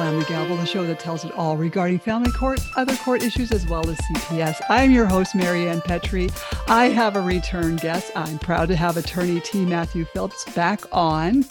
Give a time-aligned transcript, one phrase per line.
[0.00, 3.52] Slam the Gavel, the show that tells it all regarding family court, other court issues,
[3.52, 4.58] as well as CPS.
[4.70, 6.30] I am your host, Marianne Petrie.
[6.68, 8.10] I have a return guest.
[8.16, 9.66] I'm proud to have attorney T.
[9.66, 11.44] Matthew Phillips back on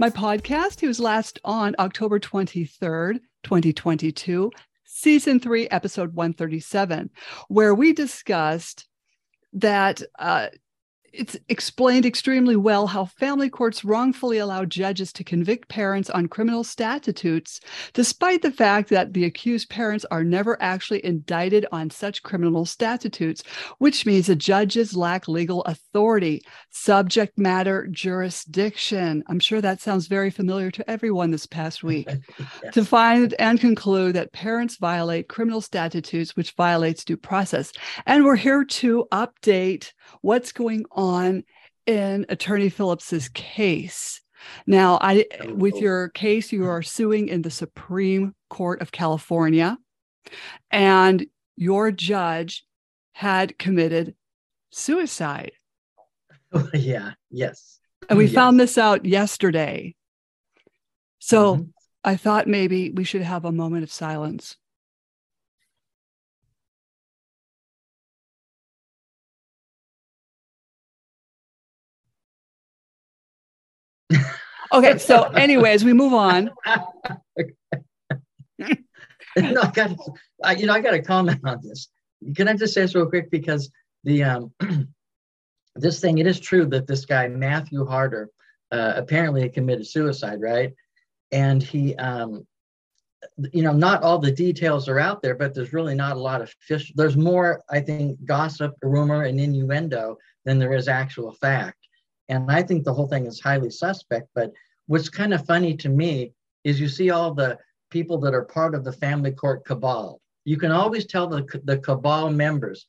[0.00, 0.80] my podcast.
[0.80, 4.50] He was last on October 23rd, 2022,
[4.84, 7.08] season three, episode 137,
[7.46, 8.88] where we discussed
[9.52, 10.48] that uh,
[11.12, 16.64] it's explained extremely well how family courts wrongfully allow judges to convict parents on criminal
[16.64, 17.60] statutes,
[17.92, 23.42] despite the fact that the accused parents are never actually indicted on such criminal statutes,
[23.78, 29.22] which means the judges lack legal authority, subject matter jurisdiction.
[29.26, 32.08] I'm sure that sounds very familiar to everyone this past week.
[32.72, 37.72] To find and conclude that parents violate criminal statutes, which violates due process.
[38.06, 41.44] And we're here to update what's going on
[41.86, 44.20] in Attorney Phillips's case.
[44.66, 49.78] Now, I with your case, you are suing in the Supreme Court of California,
[50.70, 52.64] and your judge
[53.12, 54.14] had committed
[54.70, 55.52] suicide.
[56.52, 57.78] Oh, yeah, yes.
[58.08, 58.34] And we yes.
[58.34, 59.94] found this out yesterday.
[61.20, 61.72] So Mhm.
[62.04, 64.56] I thought maybe we should have a moment of silence.
[74.72, 76.50] Okay, so anyways, we move on.
[79.36, 79.96] no, I got
[80.42, 81.88] I, you know I got to comment on this.
[82.36, 83.70] Can I just say this real quick because
[84.04, 84.52] the um,
[85.76, 88.30] this thing it is true that this guy Matthew Harter
[88.70, 90.72] uh, apparently committed suicide, right?
[91.30, 92.46] And he um,
[93.52, 96.40] you know not all the details are out there, but there's really not a lot
[96.40, 96.92] of fish.
[96.94, 101.78] There's more I think gossip, rumor, and innuendo than there is actual fact.
[102.28, 104.28] And I think the whole thing is highly suspect.
[104.34, 104.52] But
[104.86, 106.32] what's kind of funny to me
[106.64, 107.58] is you see all the
[107.90, 110.20] people that are part of the family court cabal.
[110.44, 112.86] You can always tell the, the cabal members,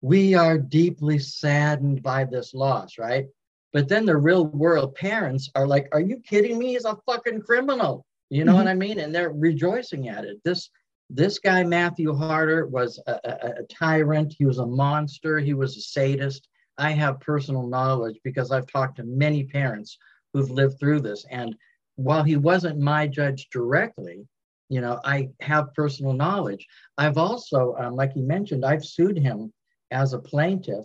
[0.00, 3.26] we are deeply saddened by this loss, right?
[3.72, 6.72] But then the real world parents are like, are you kidding me?
[6.72, 8.04] He's a fucking criminal.
[8.30, 8.56] You know Mhm.
[8.56, 8.98] what I mean?
[9.00, 10.38] And they're rejoicing at it.
[10.44, 10.70] This
[11.10, 14.34] this guy, Matthew Harter, was a, a, a tyrant.
[14.36, 15.38] He was a monster.
[15.38, 16.48] He was a sadist.
[16.76, 19.96] I have personal knowledge because I've talked to many parents
[20.32, 21.24] who've lived through this.
[21.30, 21.54] And
[21.96, 24.26] while he wasn't my judge directly,
[24.68, 26.66] you know, I have personal knowledge.
[26.98, 29.52] I've also, um, like you mentioned, I've sued him
[29.90, 30.84] as a plaintiff,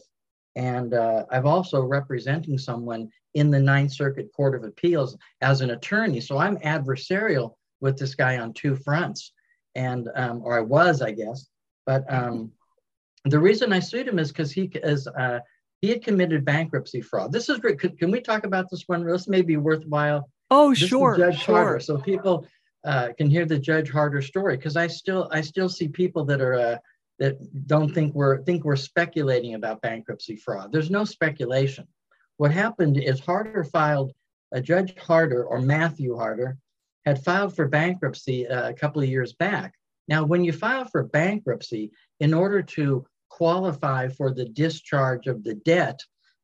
[0.55, 5.71] and uh, I've also representing someone in the Ninth Circuit Court of Appeals as an
[5.71, 6.21] attorney.
[6.21, 9.33] So I'm adversarial with this guy on two fronts,
[9.75, 11.47] and um, or I was, I guess.
[11.85, 12.51] But um,
[13.25, 15.39] the reason I sued him is because he is uh,
[15.83, 17.33] he had committed bankruptcy fraud.
[17.33, 17.77] This is great.
[17.77, 19.05] Can, can we talk about this one?
[19.05, 20.29] This may be worthwhile.
[20.49, 21.55] Oh, This is sure, Judge sure.
[21.55, 22.47] Harter, so people
[22.85, 24.55] uh, can hear the Judge Harter story.
[24.55, 26.77] Because I still I still see people that are uh,
[27.19, 30.71] that don't think we're think we're speculating about bankruptcy fraud.
[30.71, 31.85] There's no speculation.
[32.37, 34.13] What happened is Harter filed.
[34.53, 36.57] A Judge Harter or Matthew Harter
[37.05, 39.73] had filed for bankruptcy uh, a couple of years back.
[40.07, 41.91] Now, when you file for bankruptcy,
[42.21, 43.05] in order to
[43.37, 45.99] qualify for the discharge of the debt,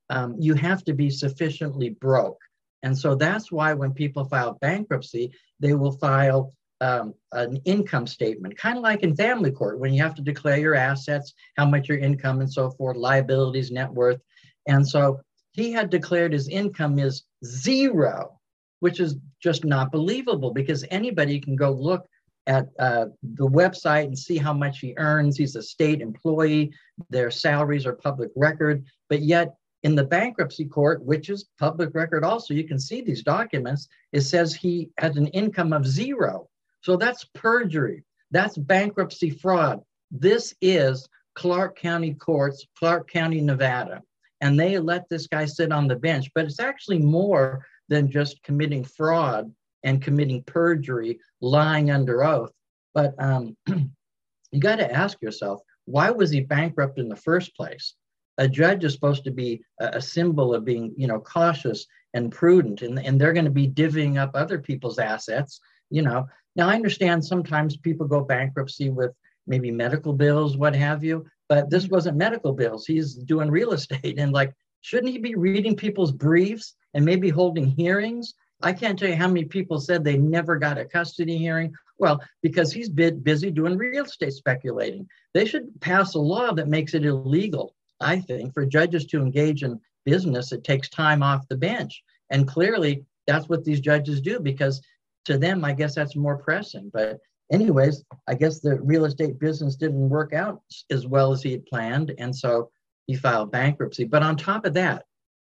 [0.10, 2.42] um, you have to be sufficiently broke.
[2.82, 8.58] And so that's why when people file bankruptcy, they will file um, an income statement,
[8.58, 11.90] kind of like in family court, when you have to declare your assets, how much
[11.90, 14.20] your income and so forth, liabilities, net worth.
[14.68, 15.20] And so
[15.52, 18.40] he had declared his income is zero,
[18.80, 22.08] which is just not believable because anybody can go look
[22.50, 23.06] at uh,
[23.36, 25.38] the website and see how much he earns.
[25.38, 26.74] He's a state employee,
[27.10, 32.26] their salaries are public record, but yet in the bankruptcy court, which is public record
[32.26, 36.50] also, you can see these documents, it says he has an income of zero.
[36.82, 38.04] So that's perjury.
[38.32, 39.82] That's bankruptcy fraud.
[40.12, 44.02] This is Clark County Courts, Clark County, Nevada.
[44.42, 48.42] And they let this guy sit on the bench, but it's actually more than just
[48.44, 49.54] committing fraud
[49.84, 52.52] and committing perjury, lying under oath.
[52.94, 57.96] But um, you got to ask yourself, why was he bankrupt in the first place?
[58.38, 62.32] A judge is supposed to be a, a symbol of being, you know, cautious and
[62.32, 65.60] prudent, and, and they're going to be divvying up other people's assets,
[65.90, 66.28] you know.
[66.56, 69.12] Now I understand sometimes people go bankruptcy with
[69.48, 72.86] maybe medical bills, what have you, but this wasn't medical bills.
[72.86, 77.68] He's doing real estate, and like, shouldn't he be reading people's briefs and maybe holding
[77.68, 78.34] hearings?
[78.62, 81.74] I can't tell you how many people said they never got a custody hearing.
[81.98, 85.08] Well, because he's been busy doing real estate speculating.
[85.34, 89.64] They should pass a law that makes it illegal, I think, for judges to engage
[89.64, 92.04] in business that takes time off the bench.
[92.30, 94.82] And clearly, that's what these judges do because
[95.26, 96.90] to them, I guess that's more pressing.
[96.94, 97.20] But
[97.52, 101.66] anyways, I guess the real estate business didn't work out as well as he had
[101.66, 102.14] planned.
[102.18, 102.72] And so
[103.08, 104.06] he filed bankruptcy.
[104.06, 105.06] But on top of that,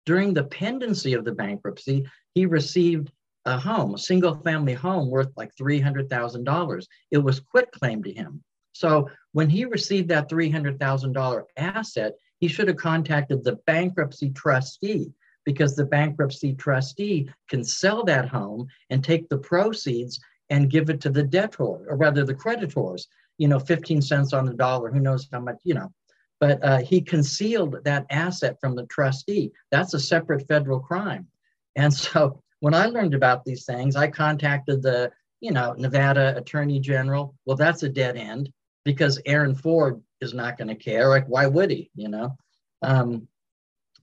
[0.06, 3.12] during the pendency of the bankruptcy, he received
[3.46, 6.86] a home, a single family home worth like $300,000.
[7.12, 8.44] It was quit claim to him.
[8.74, 15.14] So when he received that $300,000 asset, he should have contacted the bankruptcy trustee
[15.46, 20.20] because the bankruptcy trustee can sell that home and take the proceeds
[20.50, 24.46] and give it to the debtor, or rather the creditors, you know, 15 cents on
[24.46, 25.92] the dollar, who knows how much, you know.
[26.40, 29.52] But uh, he concealed that asset from the trustee.
[29.72, 31.28] That's a separate federal crime.
[31.76, 35.12] And so when I learned about these things, I contacted the,
[35.42, 37.36] you know, Nevada Attorney General.
[37.46, 38.52] Well, that's a dead end
[38.84, 41.10] because Aaron Ford is not going to care.
[41.10, 41.90] Like, why would he?
[41.96, 42.38] You know,
[42.82, 43.28] um,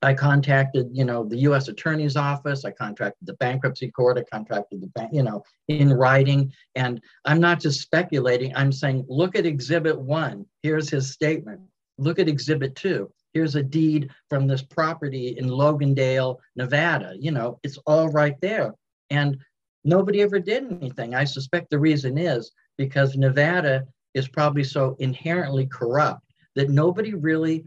[0.02, 1.68] I contacted, you know, the U.S.
[1.68, 2.64] Attorney's Office.
[2.64, 4.18] I contacted the bankruptcy court.
[4.18, 6.52] I contacted the bank, you know, in writing.
[6.74, 8.54] And I'm not just speculating.
[8.56, 10.44] I'm saying, look at Exhibit One.
[10.62, 11.60] Here's his statement.
[11.98, 13.10] Look at Exhibit Two.
[13.32, 17.14] Here's a deed from this property in Logandale, Nevada.
[17.18, 18.74] You know, it's all right there.
[19.10, 19.38] And
[19.84, 21.14] nobody ever did anything.
[21.14, 26.22] I suspect the reason is because Nevada is probably so inherently corrupt
[26.54, 27.64] that nobody really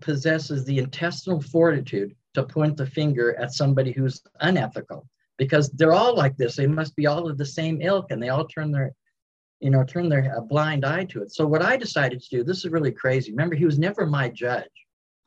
[0.00, 5.06] possesses the intestinal fortitude to point the finger at somebody who's unethical
[5.38, 8.30] because they're all like this they must be all of the same ilk and they
[8.30, 8.92] all turn their
[9.60, 12.58] you know turn their blind eye to it so what i decided to do this
[12.58, 14.64] is really crazy remember he was never my judge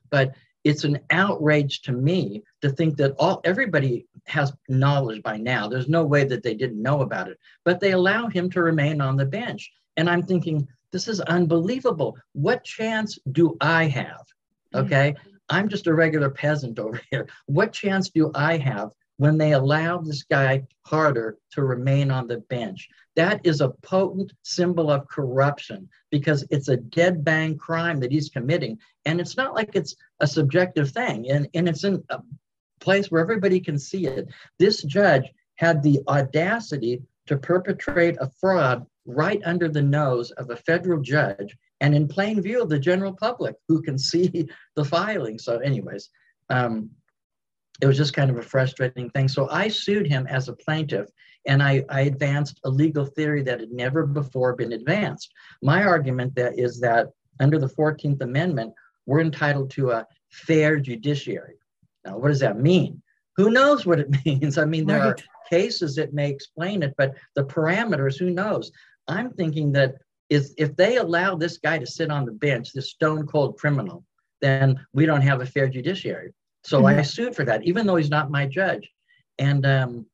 [0.10, 0.34] but
[0.66, 5.90] it's an outrage to me to think that all everybody has knowledge by now there's
[5.90, 9.16] no way that they didn't know about it but they allow him to remain on
[9.16, 14.26] the bench and i'm thinking this is unbelievable what chance do i have
[14.74, 15.16] Okay.
[15.18, 15.36] Mm-hmm.
[15.50, 17.28] I'm just a regular peasant over here.
[17.46, 22.38] What chance do I have when they allow this guy Harter to remain on the
[22.38, 22.88] bench?
[23.19, 28.30] That is a potent symbol of corruption because it's a dead bang crime that he's
[28.30, 28.80] committing.
[29.04, 32.21] And it's not like it's a subjective thing, and, and it's in a
[32.80, 34.30] place where everybody can see it.
[34.57, 35.25] This judge
[35.56, 41.57] had the audacity to perpetrate a fraud right under the nose of a federal judge
[41.81, 45.38] and in plain view of the general public who can see the filing.
[45.38, 46.10] So, anyways,
[46.50, 46.89] um,
[47.81, 49.28] it was just kind of a frustrating thing.
[49.28, 51.08] So I sued him as a plaintiff
[51.48, 55.31] and I, I, advanced a legal theory that had never before been advanced.
[55.62, 57.08] My argument that is that
[57.40, 58.74] under the 14th Amendment,
[59.06, 61.56] we're entitled to a fair judiciary.
[62.06, 63.02] Now, what does that mean?
[63.38, 64.58] Who knows what it means?
[64.58, 65.08] I mean, there right.
[65.08, 68.72] are cases that may explain it, but the parameters, who knows?
[69.08, 69.96] I'm thinking that
[70.30, 74.04] is if they allow this guy to sit on the bench, this stone cold criminal,
[74.42, 76.34] then we don't have a fair judiciary.
[76.63, 77.00] So mm-hmm.
[77.00, 78.89] I sued for that, even though he's not my judge.
[79.38, 80.06] And um,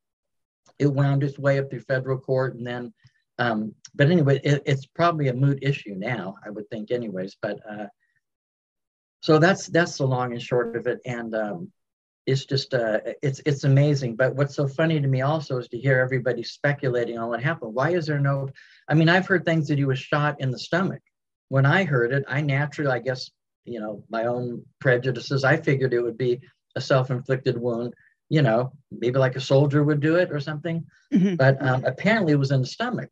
[0.79, 2.55] it wound its way up through federal court.
[2.55, 2.93] And then,
[3.39, 7.37] um, but anyway, it, it's probably a moot issue now, I would think, anyways.
[7.41, 7.87] But uh,
[9.21, 10.99] so that's that's the long and short of it.
[11.05, 11.71] And um,
[12.25, 14.15] it's just uh, it's it's amazing.
[14.15, 17.73] But what's so funny to me also is to hear everybody speculating on what happened.
[17.73, 18.49] Why is there no?
[18.87, 21.01] I mean, I've heard things that he was shot in the stomach.
[21.49, 23.29] When I heard it, I naturally, I guess,
[23.65, 26.39] you know, my own prejudices, I figured it would be
[26.75, 27.93] a self-inflicted wound.
[28.29, 30.85] You know, maybe like a soldier would do it or something.
[31.13, 31.35] Mm-hmm.
[31.35, 33.11] But um, apparently, it was in the stomach,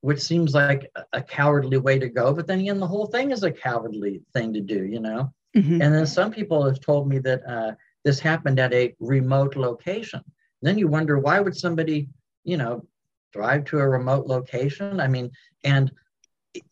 [0.00, 2.32] which seems like a, cowardly way to go.
[2.32, 4.84] But then again, the whole thing is a cowardly thing to do.
[4.84, 5.32] You know.
[5.56, 5.82] Mm-hmm.
[5.82, 7.72] And then some people have told me that uh,
[8.04, 10.22] this happened at a remote location.
[10.62, 12.08] then you wonder why would somebody,
[12.44, 12.86] you know,
[13.32, 15.00] drive to a remote location?
[15.00, 15.30] I mean,
[15.62, 15.92] and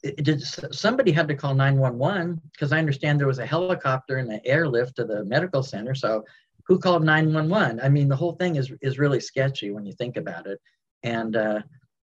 [0.02, 4.30] it, did somebody had to call 911 because I understand there was a helicopter and
[4.30, 5.94] an airlift to the medical center.
[5.94, 6.24] So
[6.66, 7.80] who called 911?
[7.80, 10.60] I mean, the whole thing is is really sketchy when you think about it.
[11.02, 11.60] And uh,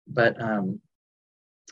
[0.07, 0.81] but um,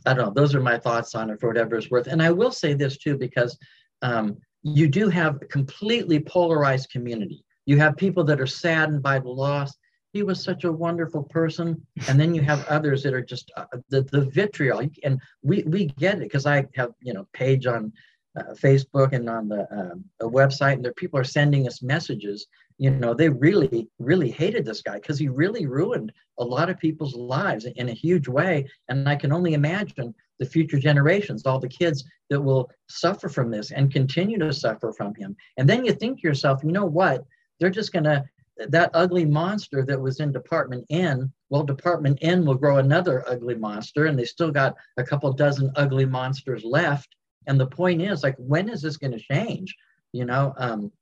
[0.07, 0.33] I don't know.
[0.33, 2.09] Those are my thoughts on it for whatever it's worth.
[2.09, 3.57] And I will say this too because
[4.03, 7.45] um, you do have a completely polarized community.
[7.67, 9.73] You have people that are saddened by the loss.
[10.15, 11.85] He was such a wonderful person.
[12.09, 14.81] And then you have others that are just uh, the, the vitriol.
[15.03, 17.93] And we, we get it because I have, you know, page on
[18.39, 22.47] uh, Facebook and on the um, website, and there people are sending us messages.
[22.79, 26.79] You know, they really, really hated this guy because he really ruined a lot of
[26.79, 28.69] people's lives in a huge way.
[28.89, 33.51] And I can only imagine the future generations, all the kids that will suffer from
[33.51, 35.37] this and continue to suffer from him.
[35.57, 37.25] And then you think to yourself, you know what?
[37.61, 38.25] They're just going to,
[38.57, 43.55] that ugly monster that was in Department N, well, Department N will grow another ugly
[43.55, 47.17] monster, and they still got a couple dozen ugly monsters left.
[47.47, 49.75] And the point is, like, when is this going to change?
[50.13, 50.93] You know, um,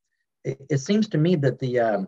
[0.43, 2.07] it, it, seems to me that the, um,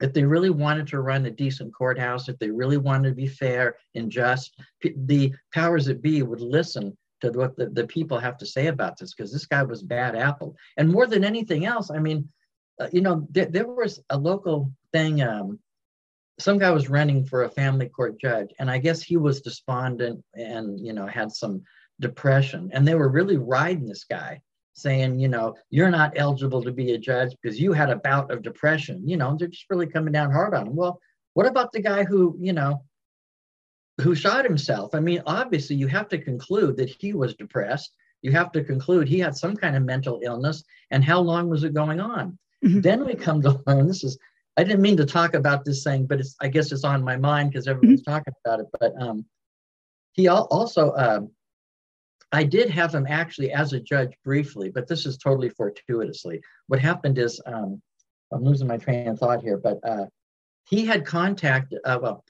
[0.00, 3.26] if they really wanted to run a decent courthouse, if they really wanted to be
[3.26, 8.36] fair and just, the powers that be would listen to what the, the people have
[8.38, 10.56] to say about this because this guy was bad apple.
[10.76, 12.28] And more than anything else, I mean,
[12.80, 15.22] uh, you know, there, there was a local thing.
[15.22, 15.58] Um,
[16.38, 20.24] some guy was running for a family court judge, and I guess he was despondent
[20.34, 21.62] and you know had some
[22.00, 24.40] depression, and they were really riding this guy,
[24.74, 28.30] saying, you know, you're not eligible to be a judge because you had a bout
[28.30, 29.06] of depression.
[29.08, 30.76] You know, they're just really coming down hard on him.
[30.76, 31.00] Well,
[31.34, 32.82] what about the guy who, you know,
[34.00, 34.94] who shot himself?
[34.94, 37.92] I mean, obviously, you have to conclude that he was depressed.
[38.22, 41.64] You have to conclude he had some kind of mental illness, and how long was
[41.64, 42.38] it going on?
[42.64, 42.80] Mm-hmm.
[42.80, 44.18] Then we come to learn this is
[44.56, 47.16] I didn't mean to talk about this thing, but it's I guess it's on my
[47.16, 48.12] mind because everyone's mm-hmm.
[48.12, 48.66] talking about it.
[48.78, 49.24] But um,
[50.12, 51.20] he also uh,
[52.32, 56.40] I did have him actually as a judge briefly, but this is totally fortuitously.
[56.66, 57.80] What happened is um,
[58.32, 60.06] I'm losing my train of thought here, but uh,
[60.68, 62.24] he had contacted uh, well.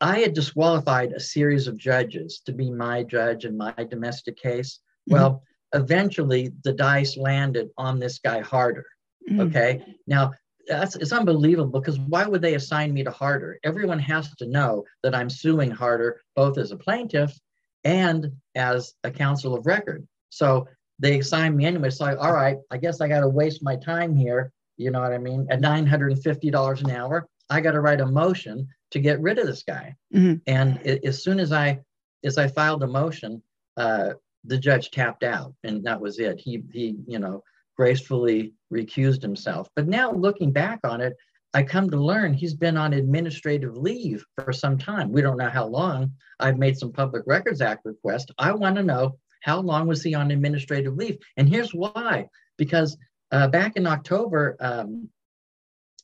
[0.00, 4.80] I had disqualified a series of judges to be my judge in my domestic case.
[5.08, 5.14] Mm-hmm.
[5.14, 5.42] Well,
[5.74, 8.86] eventually the dice landed on this guy Harter.
[9.30, 9.40] Mm.
[9.48, 9.84] Okay.
[10.06, 10.32] Now
[10.66, 13.58] that's it's unbelievable because why would they assign me to Harter?
[13.64, 17.38] Everyone has to know that I'm suing Harter, both as a plaintiff
[17.84, 20.06] and as a counsel of record.
[20.30, 21.90] So they assign me anyway.
[21.90, 24.52] So I, all right, I guess I got to waste my time here.
[24.76, 25.46] You know what I mean?
[25.50, 29.62] At $950 an hour, I got to write a motion to get rid of this
[29.62, 29.94] guy.
[30.14, 30.36] Mm-hmm.
[30.46, 31.80] And it, as soon as I
[32.24, 33.42] as I filed a motion,
[33.76, 34.10] uh,
[34.44, 36.40] the judge tapped out and that was it.
[36.40, 37.42] He he you know
[37.76, 39.68] gracefully recused himself.
[39.76, 41.14] But now looking back on it
[41.54, 45.12] i come to learn he's been on administrative leave for some time.
[45.12, 46.12] We don't know how long.
[46.40, 50.14] I've made some public records act request i want to know how long was he
[50.14, 51.18] on administrative leave?
[51.36, 52.28] And here's why.
[52.58, 52.96] Because
[53.32, 55.08] uh, back in october um,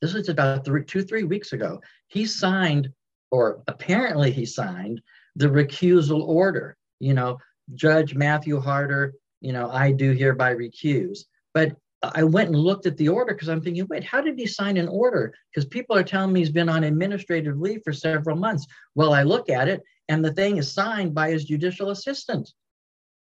[0.00, 2.88] this was about three, two three weeks ago he signed
[3.30, 5.00] or apparently he signed
[5.36, 6.76] the recusal order.
[7.00, 7.38] You know
[7.74, 11.20] Judge Matthew Harter, you know, I do hereby recuse.
[11.54, 14.46] But I went and looked at the order because I'm thinking, wait, how did he
[14.46, 15.34] sign an order?
[15.52, 18.66] Because people are telling me he's been on administrative leave for several months.
[18.94, 22.52] Well, I look at it and the thing is signed by his judicial assistant.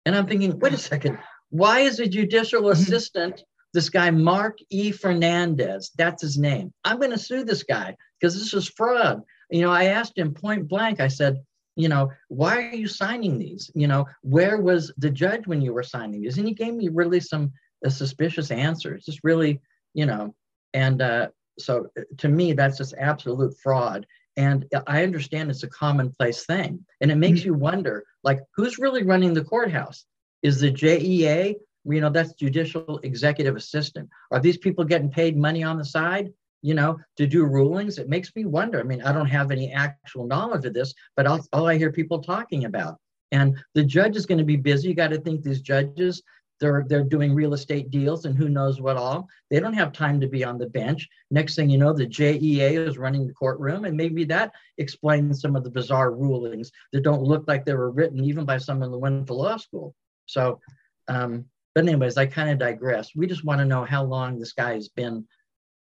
[0.06, 2.72] And I'm thinking, wait a second, why is a judicial mm-hmm.
[2.72, 4.92] assistant this guy, Mark E.
[4.92, 5.92] Fernandez?
[5.98, 6.74] That's his name.
[6.84, 9.22] I'm going to sue this guy because this is fraud.
[9.51, 11.44] You know, I asked him point blank, I said,
[11.75, 13.70] you know, why are you signing these?
[13.75, 16.38] You know, where was the judge when you were signing these?
[16.38, 17.51] And he gave me really some
[17.86, 19.62] uh, suspicious answers, just really,
[19.94, 20.34] you know,
[20.74, 21.27] and uh,
[21.60, 24.05] so uh, to me, that's just absolute fraud.
[24.38, 26.86] And I understand it's a commonplace thing.
[27.00, 27.48] And it makes mm-hmm.
[27.48, 30.05] you wonder, like, who's really running the courthouse?
[30.44, 31.55] Is the JEA,
[31.86, 34.10] you know, that's judicial executive assistant.
[34.32, 36.34] Are these people getting paid money on the side?
[36.65, 38.00] You know, to do rulings.
[38.00, 38.79] It makes me wonder.
[38.79, 41.91] I mean, I don't have any actual knowledge of this, but all, all I hear
[41.91, 42.98] people talking about.
[43.31, 44.89] And the judge is going to be busy.
[44.89, 46.24] You got to think these judges,
[46.60, 49.27] they're they're doing real estate deals and who knows what all.
[49.51, 51.07] They don't have time to be on the bench.
[51.29, 55.55] Next thing you know, the JEA is running the courtroom, and maybe that explains some
[55.55, 58.98] of the bizarre rulings that don't look like they were written even by someone that
[58.98, 59.93] went to law school.
[60.25, 60.60] So,
[61.07, 61.45] um,
[61.75, 63.12] but anyways, I kind of digress.
[63.15, 65.27] We just want to know how long this guy has been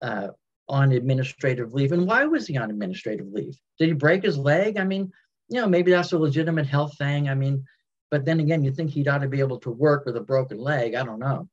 [0.01, 0.29] uh,
[0.69, 1.91] on administrative leave.
[1.91, 3.57] And why was he on administrative leave?
[3.79, 4.77] Did he break his leg?
[4.77, 5.11] I mean,
[5.49, 7.29] you know, maybe that's a legitimate health thing.
[7.29, 7.65] I mean,
[8.09, 10.57] but then again, you think he'd ought to be able to work with a broken
[10.57, 10.95] leg.
[10.95, 11.49] I don't know.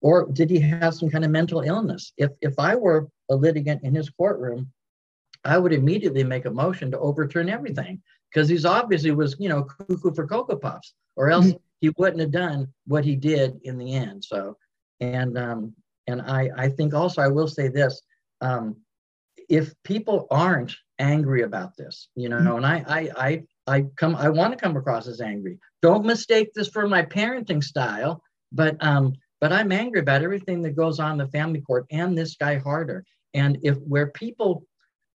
[0.00, 2.12] Or did he have some kind of mental illness?
[2.16, 4.70] If if I were a litigant in his courtroom,
[5.44, 9.64] I would immediately make a motion to overturn everything because he's obviously was, you know,
[9.64, 11.56] cuckoo for Cocoa Puffs, or else mm-hmm.
[11.80, 14.24] he wouldn't have done what he did in the end.
[14.24, 14.56] So,
[15.00, 15.74] and um,
[16.06, 18.00] and I I think also I will say this
[18.40, 18.76] um,
[19.48, 22.56] if people aren't angry about this, you know, mm-hmm.
[22.56, 25.58] and I, I, I, I come, I want to come across as angry.
[25.82, 30.76] Don't mistake this for my parenting style, but, um, but I'm angry about everything that
[30.76, 33.04] goes on in the family court and this guy Harter.
[33.34, 34.64] And if where people,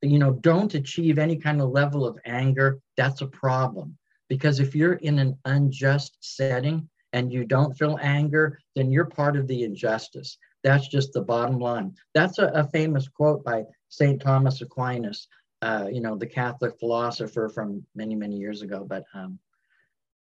[0.01, 3.97] you know, don't achieve any kind of level of anger, that's a problem.
[4.29, 9.35] Because if you're in an unjust setting and you don't feel anger, then you're part
[9.35, 10.37] of the injustice.
[10.63, 11.95] That's just the bottom line.
[12.13, 14.21] That's a, a famous quote by St.
[14.21, 15.27] Thomas Aquinas,
[15.61, 18.85] uh, you know, the Catholic philosopher from many, many years ago.
[18.87, 19.39] But um,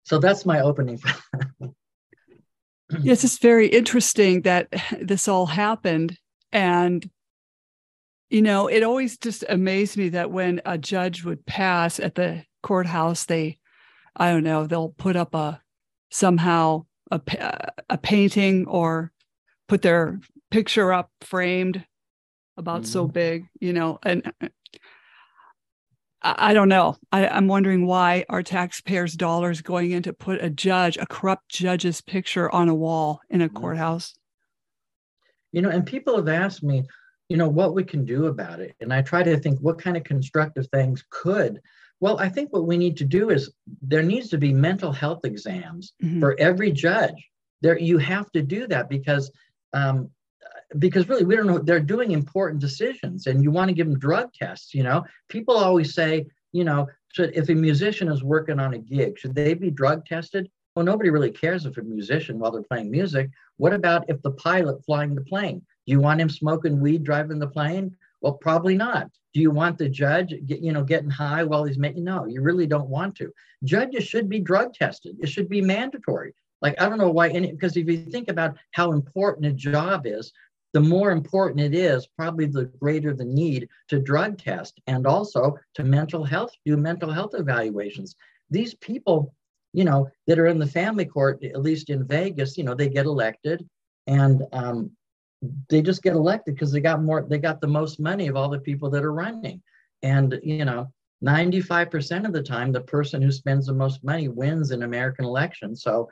[0.05, 1.01] so that's my opening.
[3.01, 4.69] yes, it's very interesting that
[5.01, 6.17] this all happened.
[6.53, 7.09] And,
[8.31, 12.45] you know, it always just amazed me that when a judge would pass at the
[12.63, 13.59] courthouse, they,
[14.17, 15.61] I don't know, they'll put up a
[16.11, 17.21] somehow a,
[17.91, 19.13] a painting or
[19.69, 20.19] put their
[20.51, 21.85] picture up framed
[22.57, 22.93] about mm-hmm.
[22.93, 24.33] so big, you know, and
[26.23, 26.97] I, I don't know.
[27.13, 31.49] I, I'm wondering why our taxpayers' dollars going in to put a judge, a corrupt
[31.49, 33.57] judge's picture on a wall in a mm-hmm.
[33.57, 34.15] courthouse.
[35.53, 36.85] You know, and people have asked me,
[37.29, 38.75] you know, what we can do about it.
[38.81, 41.61] And I try to think what kind of constructive things could.
[42.01, 45.25] Well, I think what we need to do is there needs to be mental health
[45.25, 46.21] exams mm-hmm.
[46.21, 47.29] for every judge.
[47.61, 49.33] There, you have to do that because
[49.73, 50.11] um,
[50.79, 53.99] because really we don't know they're doing important decisions and you want to give them
[53.99, 55.05] drug tests you know?
[55.29, 59.35] People always say you know should if a musician is working on a gig should
[59.35, 60.51] they be drug tested?
[60.75, 63.31] Well nobody really cares if a musician while they're playing music.
[63.57, 65.59] What about if the pilot flying the plane?
[65.87, 67.97] Do you want him smoking weed driving the plane?
[68.21, 69.09] Well probably not.
[69.33, 72.43] Do you want the judge get, you know getting high while he's making no you
[72.43, 73.33] really don't want to.
[73.65, 75.17] Judges should be drug tested.
[75.21, 78.57] It should be mandatory like i don't know why any because if you think about
[78.73, 80.33] how important a job is
[80.75, 85.57] the more important it is, probably the greater the need to drug test and also
[85.75, 88.15] to mental health, do mental health evaluations.
[88.51, 89.35] These people,
[89.73, 92.89] you know, that are in the family court, at least in Vegas, you know, they
[92.89, 93.67] get elected
[94.07, 94.91] and um,
[95.71, 98.49] they just get elected because they got more, they got the most money of all
[98.49, 99.63] the people that are running.
[100.03, 100.93] And, you know,
[101.25, 105.83] 95% of the time, the person who spends the most money wins in American elections.
[105.83, 106.09] So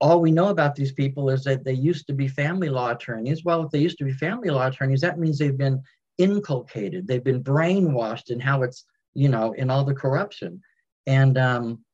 [0.00, 3.44] all we know about these people is that they used to be family law attorneys.
[3.44, 5.82] Well, if they used to be family law attorneys, that means they've been
[6.18, 10.60] inculcated, they've been brainwashed in how it's, you know, in all the corruption.
[11.06, 11.84] And um,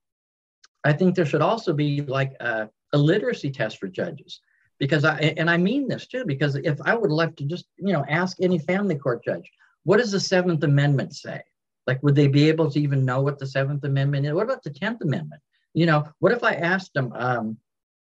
[0.85, 4.41] I think there should also be like a, a literacy test for judges.
[4.79, 7.95] Because I, and I mean this too, because if I would like to just, you
[7.95, 9.51] know, ask any family court judge,
[9.85, 11.41] what does the Seventh Amendment say?
[11.87, 14.35] Like, would they be able to even know what the Seventh Amendment is?
[14.35, 15.41] What about the Tenth Amendment?
[15.73, 17.57] You know, what if I asked them, um,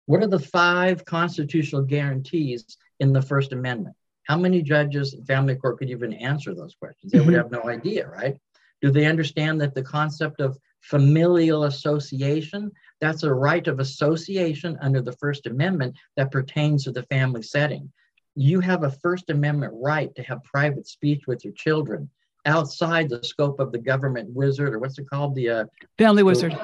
[0.06, 3.96] what are the five constitutional guarantees in the First Amendment?
[4.24, 7.12] How many judges in family court could even answer those questions?
[7.12, 7.28] They mm-hmm.
[7.28, 8.38] would have no idea, right?
[8.82, 15.02] Do they understand that the concept of familial association, that's a right of association under
[15.02, 17.92] the First Amendment that pertains to the family setting.
[18.36, 22.10] You have a First Amendment right to have private speech with your children
[22.46, 25.36] outside the scope of the government wizard, or what's it called?
[25.36, 25.66] The uh,
[25.98, 26.58] family wizard.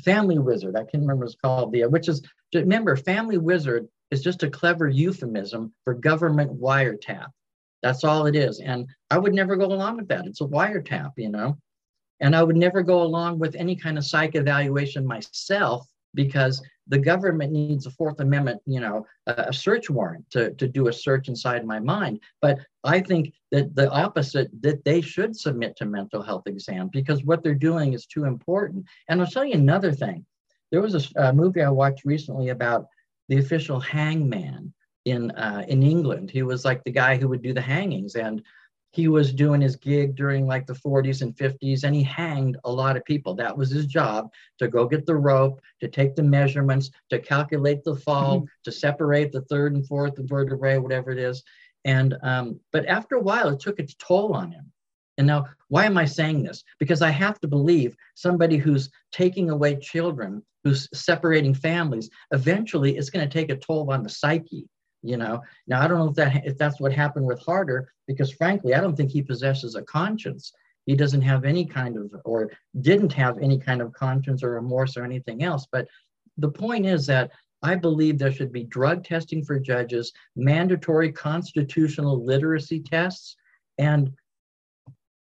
[0.00, 0.76] Family Wizard.
[0.76, 1.72] I can't remember what it's called.
[1.72, 2.22] The which is
[2.54, 7.28] remember, Family Wizard is just a clever euphemism for government wiretap.
[7.82, 8.60] That's all it is.
[8.60, 10.26] And I would never go along with that.
[10.26, 11.56] It's a wiretap, you know.
[12.20, 16.98] And I would never go along with any kind of psych evaluation myself because the
[16.98, 21.28] government needs a Fourth Amendment, you know, a, search warrant to, to do a search
[21.28, 22.20] inside my mind.
[22.42, 27.24] But I think that the opposite, that they should submit to mental health exam because
[27.24, 28.86] what they're doing is too important.
[29.08, 30.26] And I'll tell you another thing.
[30.72, 32.86] There was a, a movie I watched recently about
[33.28, 34.72] the official hangman
[35.04, 36.30] in uh, in England.
[36.30, 38.42] He was like the guy who would do the hangings, and
[38.92, 42.72] he was doing his gig during like the 40s and 50s and he hanged a
[42.72, 43.34] lot of people.
[43.34, 47.84] That was his job to go get the rope to take the measurements to calculate
[47.84, 48.46] the fall mm-hmm.
[48.64, 51.42] to separate the third and fourth vertebrae whatever it is.
[51.84, 54.72] And um, but after a while it took its toll on him.
[55.18, 56.64] And now why am i saying this?
[56.78, 63.10] Because i have to believe somebody who's taking away children who's separating families eventually it's
[63.10, 64.68] going to take a toll on the psyche
[65.02, 68.30] you know now i don't know if that if that's what happened with Harter because
[68.30, 70.52] frankly i don't think he possesses a conscience
[70.86, 74.96] he doesn't have any kind of or didn't have any kind of conscience or remorse
[74.96, 75.86] or anything else but
[76.38, 77.30] the point is that
[77.62, 83.36] i believe there should be drug testing for judges mandatory constitutional literacy tests
[83.78, 84.12] and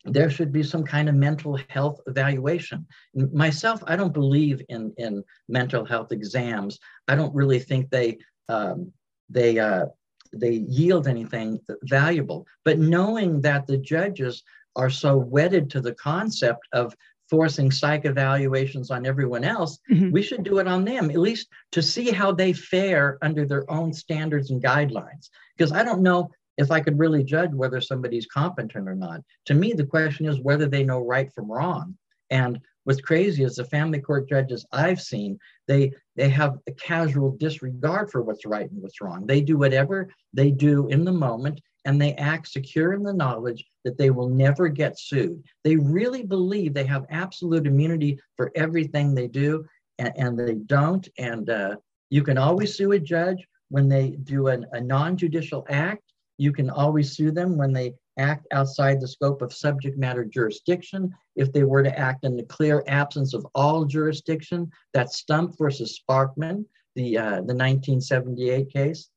[0.04, 2.84] there should be some kind of mental health evaluation.
[3.14, 6.80] Myself, I don't believe in, in mental health exams.
[7.06, 8.92] I don't really think they um,
[9.32, 9.86] they uh,
[10.32, 12.46] they yield anything valuable.
[12.64, 14.42] But knowing that the judges
[14.76, 16.94] are so wedded to the concept of
[17.28, 20.10] forcing psych evaluations on everyone else, mm-hmm.
[20.10, 23.70] we should do it on them, at least to see how they fare under their
[23.70, 25.28] own standards and guidelines.
[25.56, 29.22] Because I don't know if I could really judge whether somebody's competent or not.
[29.46, 31.96] To me, the question is whether they know right from wrong.
[32.30, 37.32] And what's crazy is the family court judges I've seen, they they have a casual
[37.32, 39.26] disregard for what's right and what's wrong.
[39.26, 43.64] They do whatever they do in the moment and they act secure in the knowledge
[43.84, 45.42] that they will never get sued.
[45.64, 49.64] They really believe they have absolute immunity for everything they do,
[49.98, 51.06] and, and they don't.
[51.18, 51.76] And uh,
[52.10, 56.02] you can always sue a judge when they do an, a non judicial act.
[56.38, 61.12] You can always sue them when they act outside the scope of subject matter jurisdiction.
[61.36, 65.98] If they were to act in the clear absence of all jurisdiction, that's Stump versus
[65.98, 66.64] Sparkman,
[66.94, 69.08] the, uh, the 1978 case.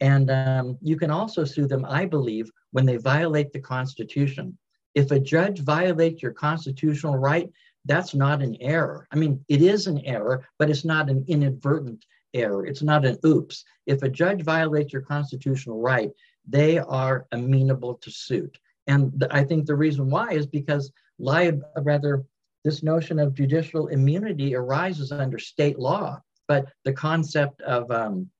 [0.00, 4.58] And um, you can also sue them, I believe, when they violate the Constitution.
[4.94, 7.48] If a judge violates your constitutional right,
[7.84, 9.06] that's not an error.
[9.12, 12.04] I mean, it is an error, but it's not an inadvertent
[12.34, 12.66] error.
[12.66, 13.64] It's not an oops.
[13.86, 16.10] If a judge violates your constitutional right,
[16.46, 18.58] they are amenable to suit.
[18.86, 22.24] And I think the reason why is because liab- rather
[22.64, 28.30] this notion of judicial immunity arises under state law, but the concept of um,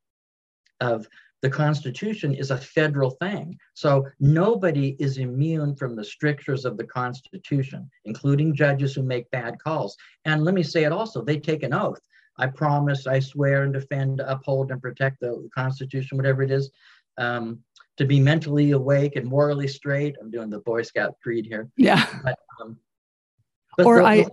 [0.81, 1.07] of
[1.43, 3.59] the Constitution is a federal thing.
[3.75, 9.59] So nobody is immune from the strictures of the Constitution, including judges who make bad
[9.59, 9.97] calls.
[10.25, 12.01] And let me say it also, they take an oath.
[12.39, 16.71] I promise, I swear and defend, uphold, and protect the Constitution, whatever it is,
[17.19, 17.61] um,
[17.97, 20.17] to be mentally awake and morally straight.
[20.21, 21.69] I'm doing the Boy Scout creed here.
[21.77, 22.07] Yeah.
[22.25, 22.79] But, um,
[23.77, 24.27] but or the, I,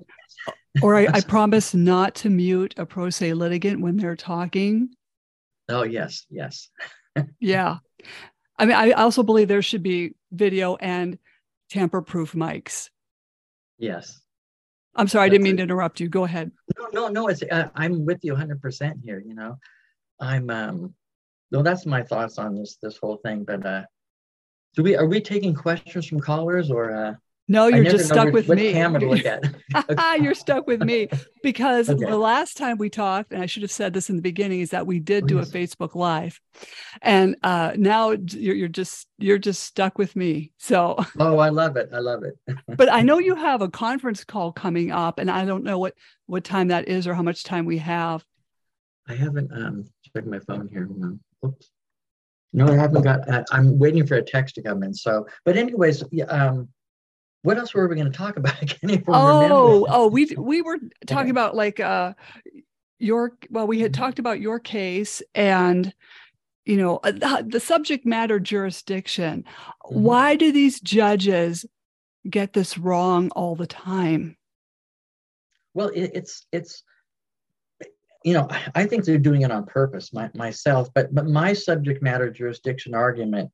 [0.81, 4.89] or I, I promise not to mute a pro se litigant when they're talking.
[5.67, 6.69] Oh yes, yes.
[7.39, 7.77] yeah.
[8.57, 11.17] I mean, I also believe there should be video and
[11.69, 12.89] tamper proof mics.
[13.77, 14.19] Yes.
[14.95, 15.57] I'm sorry, That's I didn't mean it.
[15.57, 16.09] to interrupt you.
[16.09, 16.51] Go ahead.
[16.77, 17.27] No, no, no.
[17.29, 19.23] It's uh, I'm with you 100% here.
[19.25, 19.57] You know,
[20.19, 20.93] I'm um.
[21.51, 23.43] Well, that's my thoughts on this this whole thing.
[23.43, 23.83] But uh,
[24.75, 27.13] do we are we taking questions from callers or uh?
[27.51, 28.73] No, you're just stuck with me.
[28.73, 30.21] Camera to look at.
[30.21, 31.07] you're stuck with me
[31.41, 32.05] because okay.
[32.05, 34.69] the last time we talked, and I should have said this in the beginning, is
[34.69, 36.39] that we did do a Facebook Live,
[37.01, 40.51] and uh, now you're, you're just you're just stuck with me.
[40.57, 41.03] So.
[41.19, 41.89] Oh, I love it!
[41.91, 42.37] I love it.
[42.67, 45.95] but I know you have a conference call coming up, and I don't know what
[46.27, 48.23] what time that is or how much time we have.
[49.07, 50.87] I haven't um checked my phone here.
[51.45, 51.71] Oops.
[52.51, 53.29] No, I haven't got.
[53.29, 54.93] Uh, I'm waiting for a text to come in.
[54.93, 56.69] So, but anyways, um
[57.41, 58.53] what else were we going to talk about?
[58.61, 59.85] I can't even oh, remember.
[59.89, 61.29] Oh, we we were talking okay.
[61.29, 62.13] about like uh
[62.99, 65.93] your well, we had talked about your case and
[66.65, 69.45] you know uh, the, the subject matter jurisdiction.
[69.85, 70.01] Mm-hmm.
[70.01, 71.65] Why do these judges
[72.29, 74.35] get this wrong all the time?
[75.73, 76.83] Well, it, it's it's
[78.23, 82.01] you know I think they're doing it on purpose my, myself, but but my subject
[82.01, 83.51] matter jurisdiction argument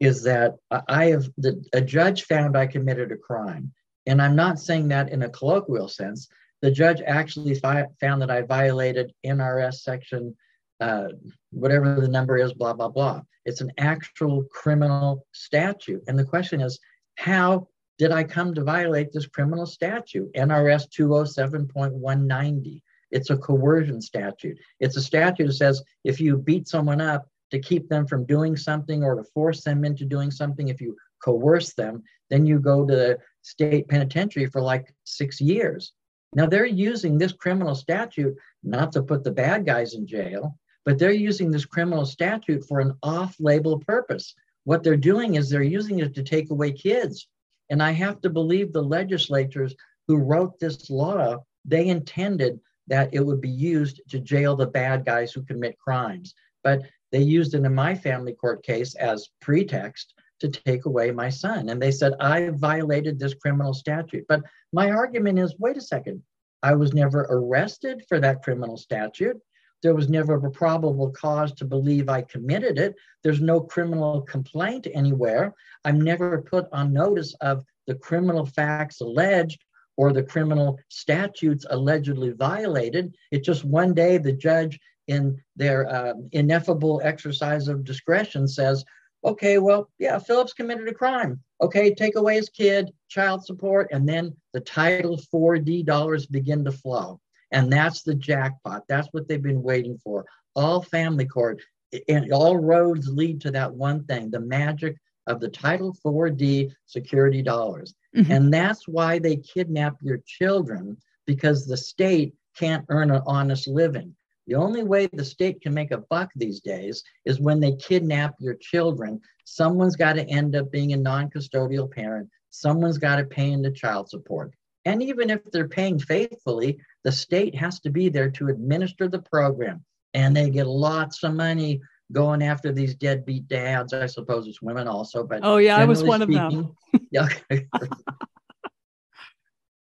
[0.00, 0.54] is that
[0.88, 3.72] I have the, a judge found I committed a crime.
[4.06, 6.28] And I'm not saying that in a colloquial sense.
[6.62, 10.36] The judge actually fi- found that I violated NRS section,
[10.80, 11.08] uh,
[11.50, 13.22] whatever the number is, blah, blah, blah.
[13.44, 16.02] It's an actual criminal statute.
[16.06, 16.78] And the question is,
[17.16, 20.32] how did I come to violate this criminal statute?
[20.34, 22.80] NRS 207.190.
[23.10, 24.58] It's a coercion statute.
[24.80, 28.56] It's a statute that says if you beat someone up, to keep them from doing
[28.56, 32.86] something or to force them into doing something, if you coerce them, then you go
[32.86, 35.92] to the state penitentiary for like six years.
[36.34, 40.98] Now they're using this criminal statute not to put the bad guys in jail, but
[40.98, 44.34] they're using this criminal statute for an off label purpose.
[44.64, 47.28] What they're doing is they're using it to take away kids.
[47.70, 49.74] And I have to believe the legislators
[50.06, 55.04] who wrote this law, they intended that it would be used to jail the bad
[55.04, 56.34] guys who commit crimes.
[56.64, 61.28] But they used it in my family court case as pretext to take away my
[61.28, 61.68] son.
[61.68, 64.24] And they said, I violated this criminal statute.
[64.28, 66.22] But my argument is wait a second,
[66.62, 69.36] I was never arrested for that criminal statute.
[69.82, 72.96] There was never a probable cause to believe I committed it.
[73.22, 75.54] There's no criminal complaint anywhere.
[75.84, 79.64] I'm never put on notice of the criminal facts alleged
[79.98, 83.14] or the criminal statutes allegedly violated.
[83.32, 88.84] It's just one day the judge in their uh, ineffable exercise of discretion says,
[89.24, 91.40] okay, well, yeah, Phillips committed a crime.
[91.60, 96.72] Okay, take away his kid, child support, and then the Title 4D dollars begin to
[96.72, 97.20] flow.
[97.50, 98.84] And that's the jackpot.
[98.88, 100.24] That's what they've been waiting for.
[100.54, 101.60] All family court
[102.08, 104.96] and all roads lead to that one thing the magic
[105.28, 107.94] of the Title 4D security dollars.
[108.16, 108.32] Mm-hmm.
[108.32, 114.14] And that's why they kidnap your children because the state can't earn an honest living.
[114.46, 118.34] The only way the state can make a buck these days is when they kidnap
[118.40, 119.20] your children.
[119.44, 123.70] Someone's got to end up being a non custodial parent, someone's got to pay into
[123.70, 124.54] child support.
[124.86, 129.20] And even if they're paying faithfully, the state has to be there to administer the
[129.20, 129.84] program.
[130.14, 133.92] And they get lots of money going after these deadbeat dads.
[133.92, 136.76] I suppose it's women also, but oh yeah, I was one speaking, of them.
[137.10, 137.28] yeah,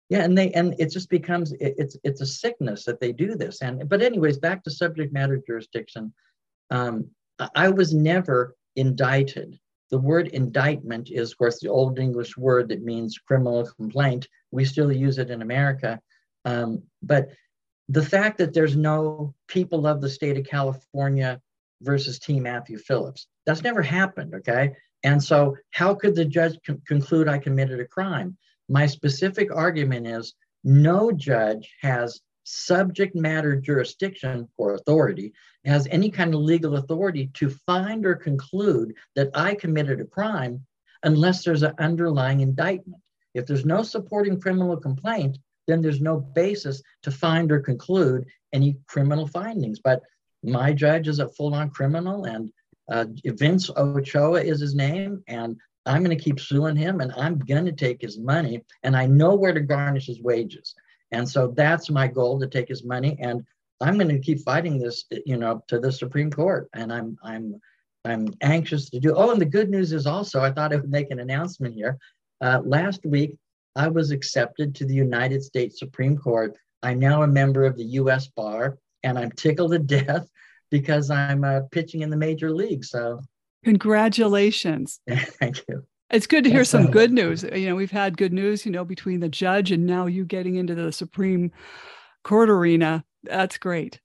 [0.10, 3.36] yeah and they and it just becomes it, it's it's a sickness that they do
[3.36, 6.14] this and but anyways back to subject matter jurisdiction
[6.72, 7.08] um,
[7.56, 9.60] i was never indicted
[9.92, 14.66] the word indictment is of course the old english word that means criminal complaint we
[14.66, 16.00] still use it in america
[16.46, 17.30] um, but
[17.90, 21.42] the fact that there's no people of the state of california
[21.86, 22.40] versus T.
[22.40, 23.28] Matthew Phillips.
[23.46, 24.74] That's never happened, okay?
[25.04, 28.38] And so, how could the judge con- conclude I committed a crime?
[28.68, 36.34] My specific argument is no judge has subject matter jurisdiction or authority, has any kind
[36.34, 40.66] of legal authority to find or conclude that I committed a crime
[41.04, 43.02] unless there's an underlying indictment.
[43.34, 48.78] If there's no supporting criminal complaint, then there's no basis to find or conclude any
[48.88, 49.80] criminal findings.
[49.80, 50.02] But
[50.46, 52.52] my judge is a full on criminal, and
[52.90, 57.38] uh, Vince Ochoa is his name, and I'm going to keep suing him and I'm
[57.38, 60.74] going to take his money and I know where to garnish his wages.
[61.12, 63.46] And so that's my goal to take his money and
[63.82, 66.70] I'm going to keep fighting this, you know, to the Supreme Court.
[66.74, 67.60] And I'm I'm
[68.04, 69.14] I'm anxious to do.
[69.16, 71.98] Oh, and the good news is also I thought I would make an announcement here.
[72.42, 73.36] Uh, last week,
[73.76, 76.58] I was accepted to the United States Supreme Court.
[76.84, 78.28] I'm now a member of the U.S.
[78.28, 80.28] Bar, and I'm tickled to death
[80.72, 82.84] because I'm uh, pitching in the major league.
[82.84, 83.22] So
[83.64, 85.00] Congratulations.
[85.10, 85.86] Thank you.
[86.12, 87.44] It's good to hear some good news.
[87.44, 90.56] You know, we've had good news, you know, between the judge and now you getting
[90.56, 91.52] into the Supreme
[92.24, 93.04] Court arena.
[93.24, 94.00] That's great.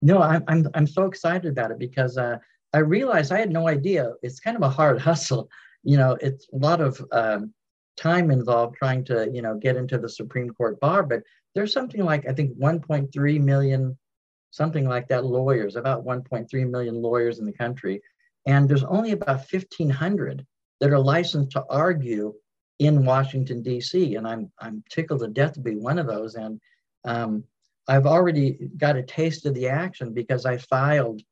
[0.00, 2.38] No, I'm I'm I'm so excited about it because uh,
[2.72, 4.12] I realized I had no idea.
[4.22, 5.50] It's kind of a hard hustle.
[5.84, 7.52] You know, it's a lot of um,
[7.98, 11.02] time involved trying to you know get into the Supreme Court bar.
[11.02, 11.22] But
[11.54, 13.98] there's something like I think 1.3 million,
[14.52, 15.74] something like that, lawyers.
[15.74, 18.00] About 1.3 million lawyers in the country,
[18.46, 20.46] and there's only about 1,500
[20.80, 22.34] that are licensed to argue
[22.78, 24.16] in Washington, D.C.
[24.16, 26.34] And I'm, I'm tickled to death to be one of those.
[26.34, 26.60] And
[27.04, 27.44] um,
[27.88, 31.22] I've already got a taste of the action because I filed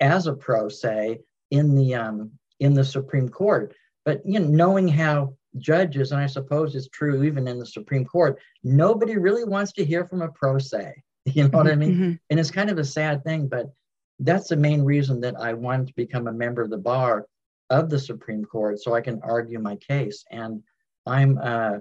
[0.00, 1.18] as a pro se
[1.50, 3.74] in the, um, in the Supreme Court.
[4.04, 8.04] But you know, knowing how judges, and I suppose it's true even in the Supreme
[8.04, 11.02] Court, nobody really wants to hear from a pro se.
[11.34, 11.94] You know what I mean?
[11.94, 12.12] Mm-hmm.
[12.30, 13.66] And it's kind of a sad thing, but
[14.18, 17.26] that's the main reason that I wanted to become a member of the bar
[17.70, 20.24] of the Supreme Court so I can argue my case.
[20.30, 20.62] And
[21.06, 21.78] I'm uh,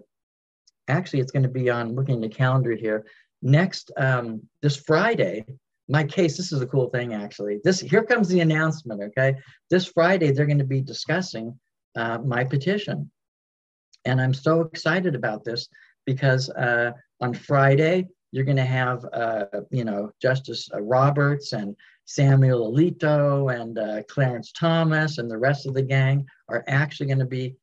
[0.88, 3.06] actually, it's going to be on looking at the calendar here.
[3.42, 5.46] Next, um, this Friday,
[5.88, 7.60] my case, this is a cool thing actually.
[7.64, 9.36] This here comes the announcement, okay?
[9.70, 11.60] This Friday, they're going to be discussing
[11.96, 13.10] uh, my petition.
[14.06, 15.68] And I'm so excited about this
[16.06, 21.76] because uh, on Friday, you're going to have, uh, you know, Justice uh, Roberts and
[22.06, 27.20] Samuel Alito and uh, Clarence Thomas and the rest of the gang are actually going
[27.20, 27.56] to be,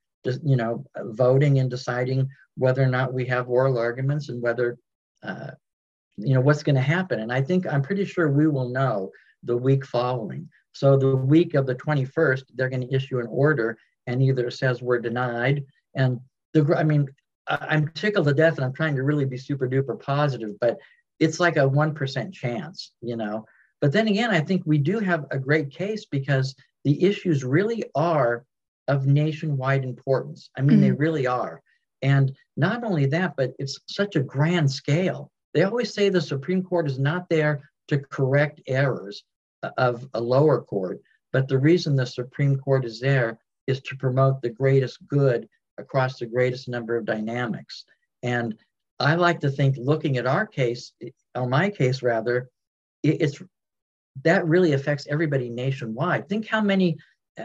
[0.44, 4.78] you know, voting and deciding whether or not we have oral arguments and whether,
[5.22, 5.50] uh,
[6.16, 7.20] you know, what's going to happen.
[7.20, 9.10] And I think I'm pretty sure we will know
[9.42, 10.48] the week following.
[10.72, 14.82] So the week of the 21st, they're going to issue an order and either says
[14.82, 16.20] we're denied and
[16.52, 17.06] the I mean
[17.48, 20.78] I'm tickled to death and I'm trying to really be super duper positive, but
[21.20, 23.46] it's like a 1% chance, you know.
[23.80, 26.54] But then again, I think we do have a great case because
[26.84, 28.44] the issues really are
[28.88, 30.50] of nationwide importance.
[30.56, 30.80] I mean, mm-hmm.
[30.82, 31.62] they really are.
[32.02, 35.30] And not only that, but it's such a grand scale.
[35.54, 39.24] They always say the Supreme Court is not there to correct errors
[39.78, 41.00] of a lower court,
[41.32, 45.48] but the reason the Supreme Court is there is to promote the greatest good
[45.78, 47.84] across the greatest number of dynamics.
[48.22, 48.56] And
[48.98, 50.92] I like to think, looking at our case,
[51.34, 52.48] or my case rather,
[53.02, 53.42] it's
[54.24, 56.28] that really affects everybody nationwide.
[56.28, 56.96] Think how many
[57.38, 57.44] uh,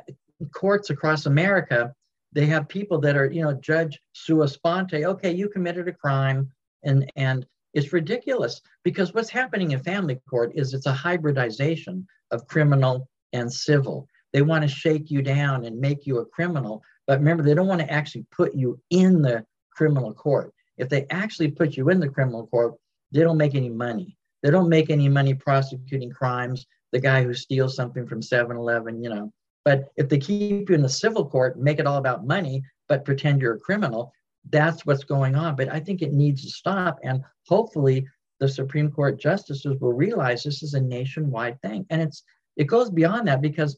[0.53, 1.93] courts across America
[2.33, 4.93] they have people that are, you know, judge sua sponte.
[4.93, 6.49] Okay, you committed a crime,
[6.83, 12.47] and and it's ridiculous because what's happening in family court is it's a hybridization of
[12.47, 14.07] criminal and civil.
[14.33, 17.67] They want to shake you down and make you a criminal but remember, they don't
[17.67, 20.53] want to actually put you in the criminal court.
[20.77, 22.75] If they actually put you in the criminal court,
[23.11, 24.15] they don't make any money.
[24.41, 26.65] They don't make any money prosecuting crimes.
[26.93, 29.29] The guy who steals something from 7 Eleven, you know.
[29.65, 33.03] But if they keep you in the civil court, make it all about money, but
[33.03, 34.13] pretend you're a criminal,
[34.49, 35.57] that's what's going on.
[35.57, 36.97] But I think it needs to stop.
[37.03, 38.07] And hopefully,
[38.39, 41.85] the Supreme Court justices will realize this is a nationwide thing.
[41.89, 42.23] And it's
[42.55, 43.77] it goes beyond that because,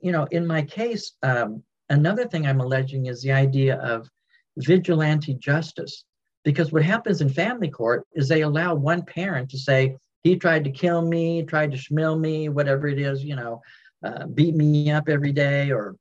[0.00, 4.08] you know, in my case, um, Another thing I'm alleging is the idea of
[4.56, 6.04] vigilante justice.
[6.44, 10.64] Because what happens in family court is they allow one parent to say, he tried
[10.64, 13.60] to kill me, tried to schmill me, whatever it is, you know,
[14.04, 15.96] uh, beat me up every day or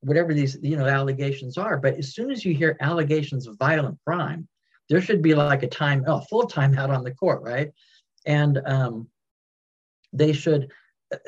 [0.00, 1.76] whatever these, you know, allegations are.
[1.76, 4.48] But as soon as you hear allegations of violent crime,
[4.88, 7.70] there should be like a time, oh, full time out on the court, right?
[8.24, 9.08] And um,
[10.12, 10.70] they should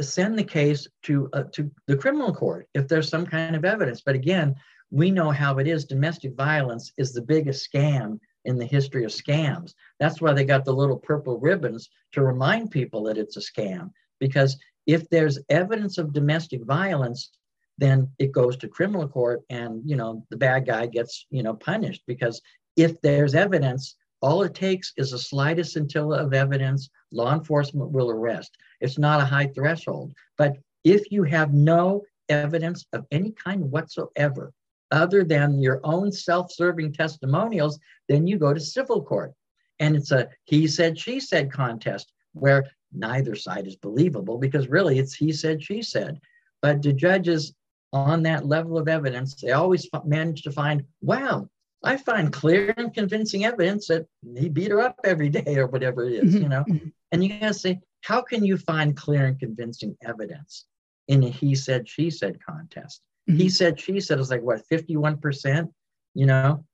[0.00, 4.00] send the case to uh, to the criminal court if there's some kind of evidence.
[4.00, 4.54] But again,
[4.90, 5.84] we know how it is.
[5.84, 9.72] Domestic violence is the biggest scam in the history of scams.
[10.00, 13.90] That's why they got the little purple ribbons to remind people that it's a scam.
[14.20, 17.30] Because if there's evidence of domestic violence,
[17.78, 21.54] then it goes to criminal court and you know the bad guy gets you know
[21.54, 22.40] punished because
[22.76, 28.10] if there's evidence all it takes is a slightest scintilla of evidence law enforcement will
[28.10, 28.56] arrest.
[28.80, 34.52] It's not a high threshold but if you have no evidence of any kind whatsoever
[34.90, 39.32] other than your own self-serving testimonials then you go to civil court.
[39.80, 44.98] And it's a he said she said contest where neither side is believable because really
[44.98, 46.20] it's he said she said.
[46.60, 47.54] But the judges
[47.92, 51.48] on that level of evidence they always manage to find wow
[51.84, 56.04] i find clear and convincing evidence that he beat her up every day or whatever
[56.04, 56.42] it is, mm-hmm.
[56.42, 56.88] you know mm-hmm.
[57.12, 60.66] and you gotta say how can you find clear and convincing evidence
[61.08, 63.38] in a he said she said contest mm-hmm.
[63.38, 65.68] he said she said is like what 51%
[66.14, 66.64] you know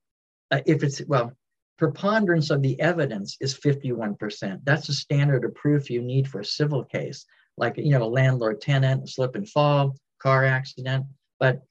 [0.51, 1.33] uh, if it's well
[1.79, 4.59] preponderance of the evidence is 51%.
[4.65, 7.25] That's the standard of proof you need for a civil case,
[7.57, 11.05] like you know, a landlord tenant, slip and fall, car accident.
[11.39, 11.61] But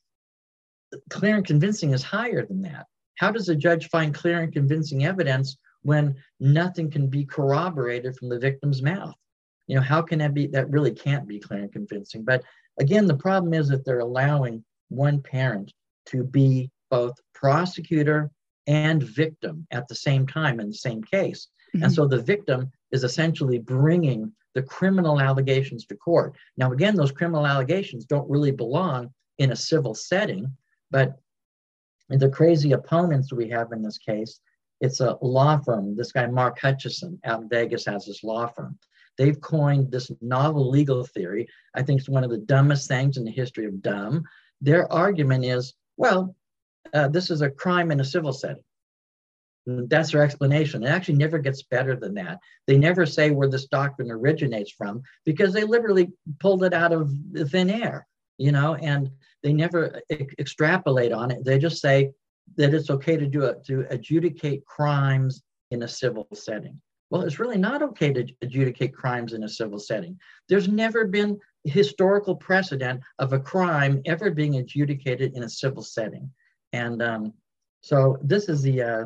[1.11, 2.87] clear and convincing is higher than that.
[3.19, 8.29] How does a judge find clear and convincing evidence when nothing can be corroborated from
[8.29, 9.15] the victim's mouth?
[9.67, 10.47] You know, how can that be?
[10.47, 12.25] That really can't be clear and convincing.
[12.25, 12.43] But
[12.81, 15.73] again, the problem is that they're allowing one parent
[16.07, 18.31] to be both prosecutor
[18.67, 21.49] and victim at the same time in the same case.
[21.75, 21.85] Mm-hmm.
[21.85, 26.35] And so the victim is essentially bringing the criminal allegations to court.
[26.57, 30.51] Now, again, those criminal allegations don't really belong in a civil setting,
[30.91, 31.19] but
[32.09, 34.41] the crazy opponents we have in this case,
[34.81, 35.97] it's a law firm.
[35.97, 38.79] This guy, Mark Hutchison, out in Vegas, has this law firm.
[39.17, 41.49] They've coined this novel legal theory.
[41.75, 44.23] I think it's one of the dumbest things in the history of dumb.
[44.61, 46.35] Their argument is well,
[46.95, 48.63] uh, this is a crime in a civil setting.
[49.67, 50.83] That's their explanation.
[50.83, 52.39] It actually never gets better than that.
[52.67, 57.13] They never say where this doctrine originates from because they literally pulled it out of
[57.51, 58.07] thin air,
[58.39, 59.11] you know, and
[59.43, 61.45] they never e- extrapolate on it.
[61.45, 62.13] They just say
[62.57, 66.81] that it's okay to do it to adjudicate crimes in a civil setting.
[67.11, 70.19] Well, it's really not okay to adjudicate crimes in a civil setting.
[70.49, 76.31] There's never been historical precedent of a crime ever being adjudicated in a civil setting.
[76.73, 77.33] And um,
[77.81, 79.05] so this is the uh,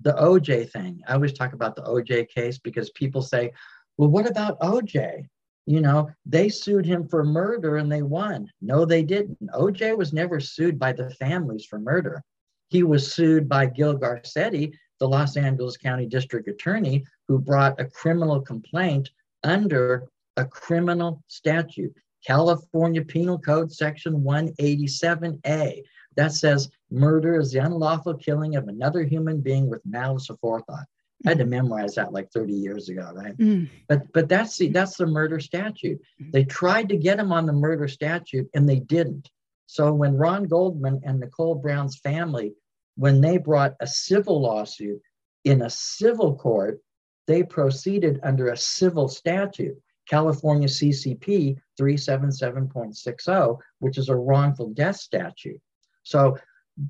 [0.00, 1.00] the OJ thing.
[1.08, 3.52] I always talk about the OJ case because people say,
[3.96, 5.26] "Well, what about OJ?"
[5.68, 8.50] You know, they sued him for murder and they won.
[8.62, 9.38] No, they didn't.
[9.50, 12.22] OJ was never sued by the families for murder.
[12.68, 17.84] He was sued by Gil Garcetti, the Los Angeles County District Attorney, who brought a
[17.84, 19.10] criminal complaint
[19.44, 21.94] under a criminal statute,
[22.26, 25.82] California Penal Code Section 187A
[26.16, 30.86] that says murder is the unlawful killing of another human being with malice aforethought.
[31.26, 33.36] I had to memorize that like 30 years ago, right?
[33.36, 33.68] Mm.
[33.88, 36.00] But but that's the that's the murder statute.
[36.22, 36.32] Mm.
[36.32, 39.28] They tried to get him on the murder statute and they didn't.
[39.66, 42.54] So when Ron Goldman and Nicole Brown's family,
[42.96, 45.00] when they brought a civil lawsuit
[45.44, 46.80] in a civil court,
[47.26, 49.76] they proceeded under a civil statute,
[50.08, 55.60] California CCP 377.60, which is a wrongful death statute.
[56.02, 56.38] So,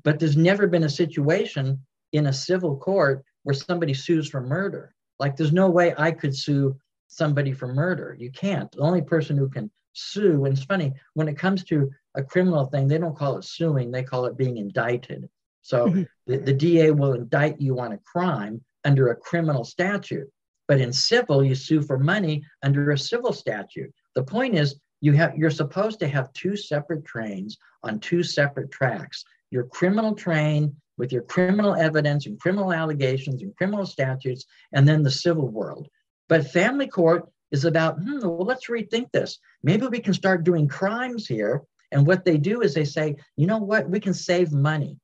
[0.03, 1.79] but there's never been a situation
[2.13, 4.93] in a civil court where somebody sues for murder.
[5.19, 8.15] Like there's no way I could sue somebody for murder.
[8.17, 8.71] You can't.
[8.71, 12.65] The only person who can sue, and it's funny, when it comes to a criminal
[12.65, 15.29] thing, they don't call it suing, they call it being indicted.
[15.61, 16.03] So mm-hmm.
[16.27, 20.29] the, the DA will indict you on a crime under a criminal statute.
[20.67, 23.91] But in civil, you sue for money under a civil statute.
[24.13, 28.69] The point is, you have you're supposed to have two separate trains on two separate
[28.69, 34.87] tracks your criminal train with your criminal evidence and criminal allegations and criminal statutes and
[34.87, 35.87] then the civil world.
[36.27, 39.39] But family court is about hmm, well let's rethink this.
[39.63, 41.63] Maybe we can start doing crimes here.
[41.91, 43.89] And what they do is they say you know what?
[43.89, 44.97] We can save money.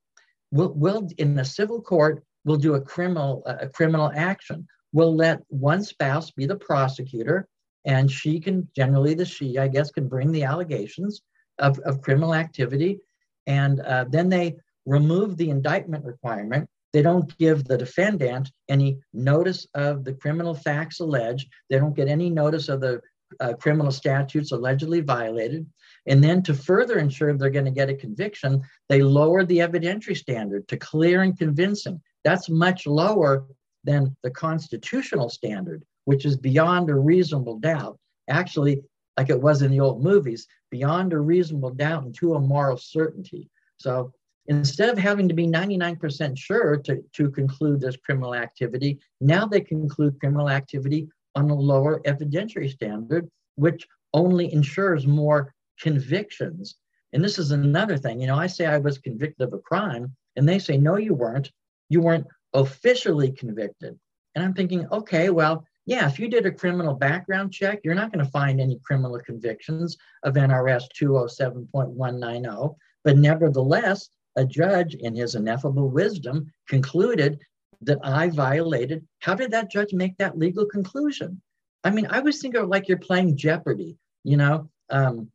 [0.52, 4.68] We'll, we'll in the civil court we'll do a criminal a criminal action.
[4.92, 7.48] We'll let one spouse be the prosecutor
[7.84, 11.22] and she can generally the she i guess can bring the allegations
[11.58, 13.00] of, of criminal activity.
[13.46, 14.56] And uh, then they
[14.86, 21.00] remove the indictment requirement they don't give the defendant any notice of the criminal facts
[21.00, 23.00] alleged they don't get any notice of the
[23.40, 25.66] uh, criminal statutes allegedly violated
[26.06, 30.16] and then to further ensure they're going to get a conviction they lower the evidentiary
[30.16, 33.46] standard to clear and convincing that's much lower
[33.84, 37.98] than the constitutional standard which is beyond a reasonable doubt.
[38.28, 38.80] Actually,
[39.18, 42.78] like it was in the old movies, beyond a reasonable doubt and to a moral
[42.78, 43.50] certainty.
[43.78, 44.12] So
[44.48, 49.60] instead of having to be 99% sure to, to conclude this criminal activity, now they
[49.60, 56.76] conclude criminal activity on a lower evidentiary standard, which only ensures more convictions.
[57.12, 58.20] And this is another thing.
[58.20, 61.14] You know, I say I was convicted of a crime, and they say, no, you
[61.14, 61.50] weren't.
[61.88, 63.98] You weren't officially convicted.
[64.34, 68.12] And I'm thinking, okay, well, yeah, if you did a criminal background check, you're not
[68.12, 72.74] going to find any criminal convictions of NRS 207.190.
[73.04, 77.40] But nevertheless, a judge, in his ineffable wisdom, concluded
[77.82, 79.06] that I violated.
[79.20, 81.40] How did that judge make that legal conclusion?
[81.84, 84.68] I mean, I was thinking like you're playing Jeopardy, you know?
[84.90, 85.30] Um,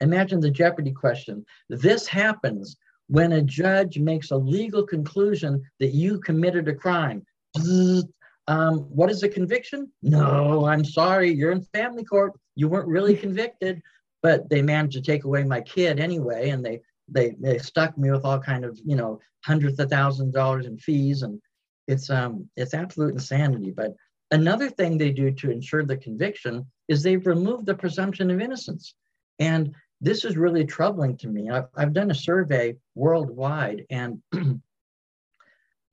[0.00, 1.44] imagine the Jeopardy question.
[1.68, 2.76] This happens
[3.08, 7.24] when a judge makes a legal conclusion that you committed a crime.
[8.48, 9.90] Um, what is a conviction?
[10.02, 12.32] No, I'm sorry, you're in family court.
[12.54, 13.82] You weren't really convicted,
[14.22, 18.10] but they managed to take away my kid anyway, and they they they stuck me
[18.10, 21.40] with all kind of you know hundreds of thousands of dollars in fees, and
[21.86, 23.70] it's um it's absolute insanity.
[23.70, 23.94] But
[24.30, 28.94] another thing they do to ensure the conviction is they've removed the presumption of innocence,
[29.38, 31.48] and this is really troubling to me.
[31.48, 34.20] I've, I've done a survey worldwide, and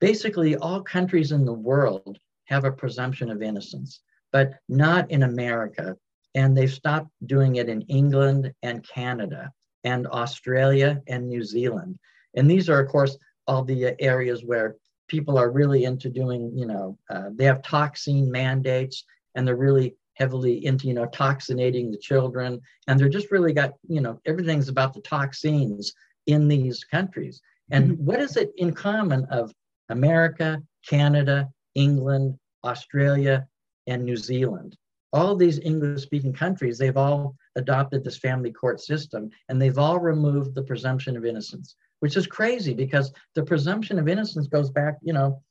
[0.01, 4.01] basically all countries in the world have a presumption of innocence,
[4.31, 5.95] but not in America.
[6.35, 9.51] And they've stopped doing it in England and Canada
[9.83, 11.97] and Australia and New Zealand.
[12.35, 13.17] And these are, of course,
[13.47, 14.77] all the areas where
[15.07, 19.03] people are really into doing, you know, uh, they have toxin mandates
[19.35, 22.61] and they're really heavily into, you know, toxinating the children.
[22.87, 25.93] And they're just really got, you know, everything's about the toxins
[26.27, 27.41] in these countries.
[27.71, 28.05] And mm-hmm.
[28.05, 29.53] what is it in common of
[29.89, 33.47] America, Canada, England, Australia,
[33.87, 34.77] and New Zealand.
[35.11, 39.99] All these English speaking countries, they've all adopted this family court system and they've all
[39.99, 44.97] removed the presumption of innocence, which is crazy because the presumption of innocence goes back,
[45.01, 45.41] you know,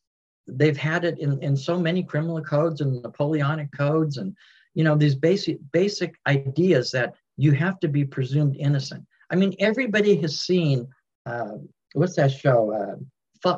[0.46, 4.36] they've had it in, in so many criminal codes and Napoleonic codes and,
[4.74, 9.04] you know, these basic, basic ideas that you have to be presumed innocent.
[9.30, 10.88] I mean, everybody has seen,
[11.26, 11.52] uh,
[11.94, 12.72] what's that show?
[12.72, 12.96] Uh,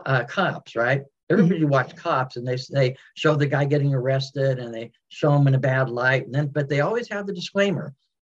[0.07, 1.03] uh, cops, right?
[1.31, 1.71] Everybody mm-hmm.
[1.71, 5.55] watch cops and they they show the guy getting arrested and they show him in
[5.55, 6.27] a bad light.
[6.27, 7.95] And then, but they always have the disclaimer: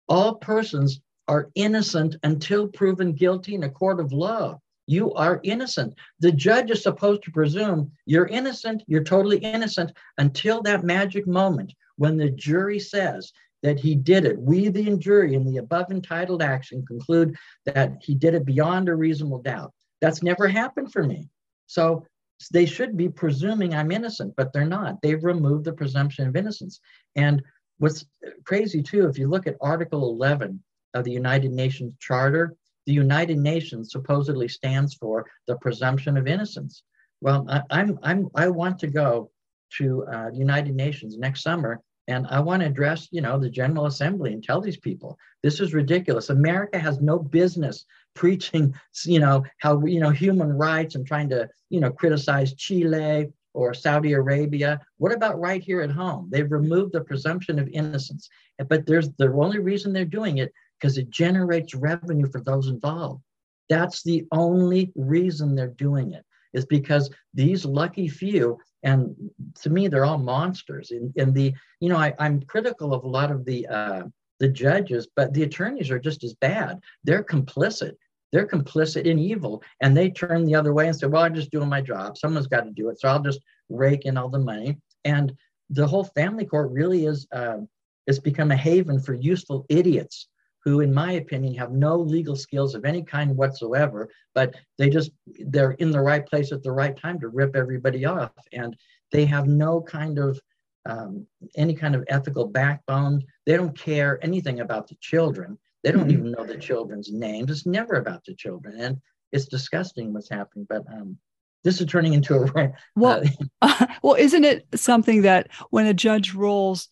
[0.08, 4.58] all persons are innocent until proven guilty in a court of law.
[4.86, 5.94] You are innocent.
[6.20, 11.74] The judge is supposed to presume you're innocent, you're totally innocent until that magic moment
[11.96, 13.30] when the jury says
[13.62, 14.38] that he did it.
[14.38, 17.36] We, the jury, in the above entitled action, conclude
[17.66, 19.72] that he did it beyond a reasonable doubt.
[20.00, 21.28] That's never happened for me.
[21.66, 22.06] So
[22.52, 25.02] they should be presuming I'm innocent, but they're not.
[25.02, 26.80] They've removed the presumption of innocence.
[27.16, 27.42] And
[27.78, 28.04] what's
[28.44, 30.62] crazy too, if you look at Article 11
[30.94, 32.54] of the United Nations Charter,
[32.86, 36.82] the United Nations supposedly stands for the presumption of innocence.
[37.20, 39.30] Well, I, I'm, I'm, I want to go
[39.78, 43.84] to uh, United Nations next summer and I want to address, you know, the General
[43.84, 46.30] Assembly and tell these people this is ridiculous.
[46.30, 48.74] America has no business preaching,
[49.04, 53.74] you know, how you know human rights and trying to, you know, criticize Chile or
[53.74, 54.80] Saudi Arabia.
[54.98, 56.28] What about right here at home?
[56.30, 58.28] They've removed the presumption of innocence,
[58.68, 63.22] but there's the only reason they're doing it because it generates revenue for those involved.
[63.68, 66.24] That's the only reason they're doing it
[66.54, 69.14] is because these lucky few and
[69.60, 73.08] to me they're all monsters in, in the you know I, i'm critical of a
[73.08, 74.02] lot of the uh,
[74.40, 77.92] the judges but the attorneys are just as bad they're complicit
[78.32, 81.50] they're complicit in evil and they turn the other way and say well i'm just
[81.50, 84.38] doing my job someone's got to do it so i'll just rake in all the
[84.38, 85.32] money and
[85.70, 87.58] the whole family court really is uh,
[88.06, 90.28] it's become a haven for useful idiots
[90.64, 95.12] who, in my opinion, have no legal skills of any kind whatsoever, but they just,
[95.46, 98.32] they're in the right place at the right time to rip everybody off.
[98.52, 98.76] And
[99.12, 100.40] they have no kind of,
[100.86, 101.26] um,
[101.56, 103.22] any kind of ethical backbone.
[103.46, 105.58] They don't care anything about the children.
[105.82, 106.10] They don't mm-hmm.
[106.10, 107.50] even know the children's names.
[107.50, 108.80] It's never about the children.
[108.80, 109.00] And
[109.32, 110.66] it's disgusting what's happening.
[110.68, 111.18] But um,
[111.64, 113.22] this is turning into a well,
[113.62, 116.88] uh, well, isn't it something that when a judge rules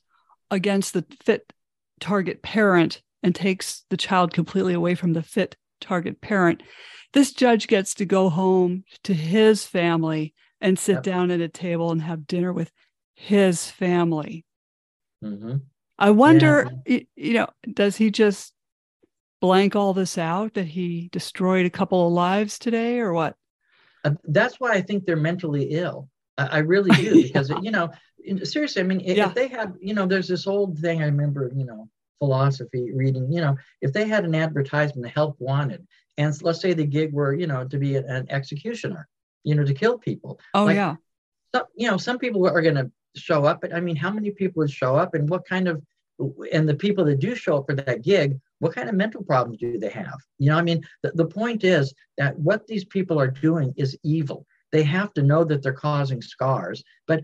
[0.50, 1.52] against the fit
[2.00, 6.62] target parent, and takes the child completely away from the fit target parent.
[7.12, 11.02] This judge gets to go home to his family and sit yep.
[11.02, 12.70] down at a table and have dinner with
[13.16, 14.44] his family.
[15.24, 15.56] Mm-hmm.
[15.98, 17.00] I wonder, yeah.
[17.16, 18.52] you know, does he just
[19.46, 23.36] blank all this out that he destroyed a couple of lives today or what?
[24.04, 26.08] Uh, that's why I think they're mentally ill.
[26.36, 27.60] I, I really do because, yeah.
[27.62, 27.90] you know,
[28.42, 29.28] seriously, I mean, if, yeah.
[29.28, 31.88] if they had, you know, there's this old thing I remember, you know,
[32.18, 35.86] philosophy reading you know if they had an advertisement the help wanted
[36.16, 39.06] and let's say the gig were you know to be an executioner
[39.44, 40.94] you know to kill people oh like, yeah
[41.54, 44.30] so, you know some people are going to show up but i mean how many
[44.30, 45.82] people would show up and what kind of
[46.52, 49.58] and the people that do show up for that gig, what kind of mental problems
[49.58, 50.18] do they have?
[50.38, 53.98] You know, I mean, the, the point is that what these people are doing is
[54.02, 54.46] evil.
[54.72, 57.22] They have to know that they're causing scars, but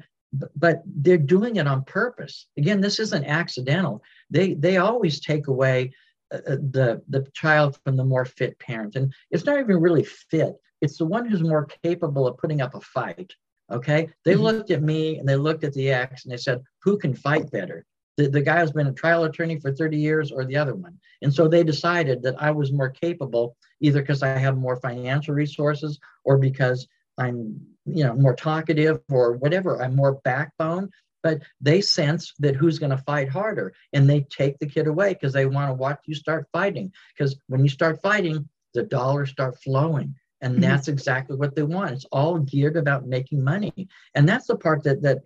[0.57, 2.47] but they're doing it on purpose.
[2.57, 4.03] Again, this isn't accidental.
[4.31, 5.93] They they always take away
[6.33, 10.05] uh, uh, the the child from the more fit parent, and it's not even really
[10.05, 10.55] fit.
[10.81, 13.35] It's the one who's more capable of putting up a fight.
[13.71, 14.43] Okay, they mm-hmm.
[14.43, 17.51] looked at me and they looked at the ex and they said, "Who can fight
[17.51, 17.85] better?"
[18.17, 20.99] The, the guy who's been a trial attorney for 30 years or the other one.
[21.23, 25.35] And so they decided that I was more capable, either because I have more financial
[25.35, 26.87] resources or because
[27.19, 30.91] I'm you know more talkative or whatever i'm more backbone.
[31.23, 35.15] But they sense that who's going to fight harder and they take the kid away
[35.15, 36.93] because they want to watch you start fighting.
[37.17, 40.15] Because when you start fighting the dollars start flowing.
[40.41, 40.63] And mm-hmm.
[40.63, 41.93] that's exactly what they want.
[41.93, 43.89] It's all geared about making money.
[44.15, 45.19] And that's the part that that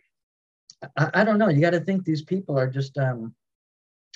[0.97, 3.35] i, I don't know you got to think these people are just um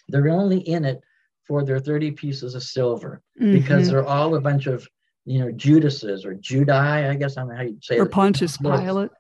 [0.09, 1.03] they're only in it
[1.47, 3.53] for their 30 pieces of silver mm-hmm.
[3.53, 4.87] because they're all a bunch of
[5.25, 8.07] you know, Judases or Judai, I guess I am how you say or it.
[8.07, 9.11] Or Pontius Pilate.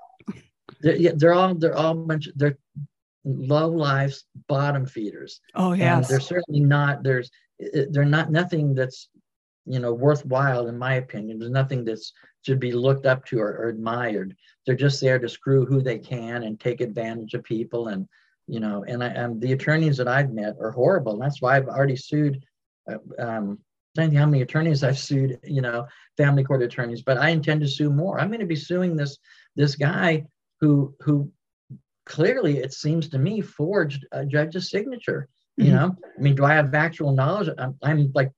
[0.80, 2.57] They're, yeah, they're all they're all bunch they're
[3.24, 5.41] low lives bottom feeders.
[5.55, 5.99] Oh yeah.
[5.99, 7.30] And they're certainly not there's
[7.91, 9.09] they're not nothing that's
[9.67, 11.39] you know worthwhile in my opinion.
[11.39, 12.13] There's nothing that's
[12.45, 14.35] should be looked up to or, or admired.
[14.65, 18.09] They're just there to screw who they can and take advantage of people and
[18.47, 21.13] you know and I and the attorneys that I've met are horrible.
[21.15, 22.45] And that's why I've already sued
[22.91, 23.59] uh, um,
[23.97, 25.87] think how many attorneys I've sued, you know,
[26.17, 28.21] family court attorneys, but I intend to sue more.
[28.21, 29.19] I'm going to be suing this
[29.57, 30.27] this guy
[30.61, 31.33] who who
[32.07, 35.29] clearly it seems to me forged a judge's signature.
[35.57, 35.75] You mm-hmm.
[35.75, 37.49] know, I mean, do I have actual knowledge?
[37.59, 38.33] I'm, I'm, like,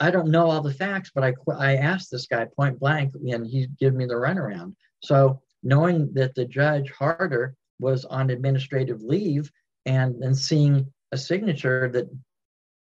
[0.00, 3.46] I don't know all the facts, but I I asked this guy point blank, and
[3.46, 4.74] he gave me the runaround.
[5.02, 9.50] So knowing that the judge Harter was on administrative leave
[9.86, 12.06] and and seeing a signature that,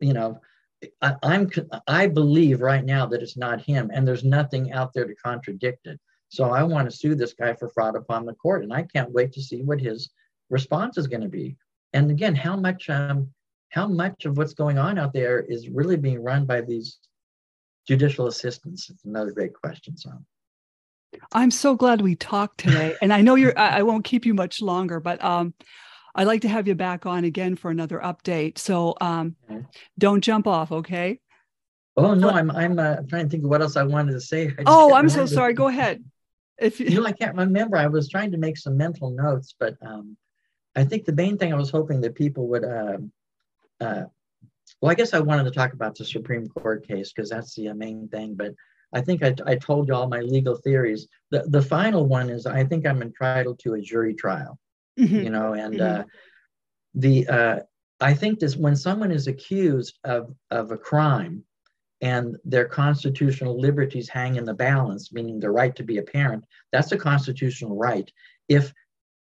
[0.00, 0.40] you know,
[1.02, 1.50] I, I'm
[1.86, 5.86] I believe right now that it's not him, and there's nothing out there to contradict
[5.86, 6.00] it.
[6.30, 9.12] So I want to sue this guy for fraud upon the court, and I can't
[9.12, 10.10] wait to see what his
[10.50, 11.56] response is going to be.
[11.92, 13.32] And again, how much um,
[13.70, 16.98] how much of what's going on out there is really being run by these
[17.86, 18.88] judicial assistants?
[18.90, 19.96] It's another great question.
[19.96, 20.10] So.
[21.32, 23.58] I'm so glad we talked today, and I know you're.
[23.58, 25.54] I, won't keep you much longer, but um,
[26.14, 28.58] I'd like to have you back on again for another update.
[28.58, 29.64] So um, okay.
[29.98, 31.20] don't jump off, okay?
[31.96, 34.54] Oh no, I'm I'm uh, trying to think of what else I wanted to say.
[34.66, 35.54] Oh, I'm so sorry.
[35.54, 36.04] Go ahead.
[36.58, 36.86] If you...
[36.86, 37.76] you know, I can't remember.
[37.76, 40.16] I was trying to make some mental notes, but um,
[40.76, 42.64] I think the main thing I was hoping that people would.
[42.64, 42.98] Uh,
[43.80, 44.02] uh,
[44.80, 47.72] well, I guess I wanted to talk about the Supreme Court case because that's the
[47.74, 48.34] main thing.
[48.34, 48.54] But
[48.92, 51.08] I think I, I told you all my legal theories.
[51.30, 54.58] The the final one is I think I'm entitled to a jury trial
[54.98, 55.16] mm-hmm.
[55.16, 56.00] you know, and mm-hmm.
[56.00, 56.04] uh,
[56.94, 57.58] the uh,
[58.00, 61.44] I think this when someone is accused of of a crime
[62.00, 66.44] and their constitutional liberties hang in the balance, meaning the right to be a parent,
[66.72, 68.10] that's a constitutional right.
[68.48, 68.72] If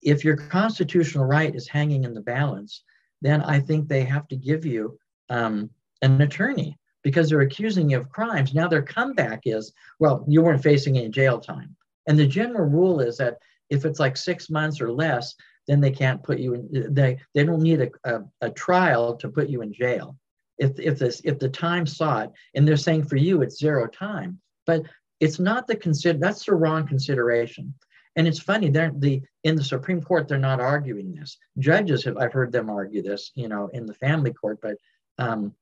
[0.01, 2.83] if your constitutional right is hanging in the balance,
[3.22, 4.97] then I think they have to give you
[5.30, 5.70] um,
[6.01, 8.53] an attorney because they're accusing you of crimes.
[8.53, 11.76] Now their comeback is, well, you weren't facing any jail time.
[12.07, 13.38] And the general rule is that
[13.70, 15.36] if it's like six months or less,
[15.70, 19.30] then they can't put you in they they don't need a, a, a, trial to
[19.30, 20.17] put you in jail
[20.57, 24.39] if if this if the time sought and they're saying for you it's zero time
[24.65, 24.82] but
[25.20, 27.72] it's not the consider that's the wrong consideration
[28.16, 32.18] and it's funny they're the in the supreme court they're not arguing this judges have
[32.18, 34.76] i've heard them argue this you know in the family court but
[35.18, 35.53] um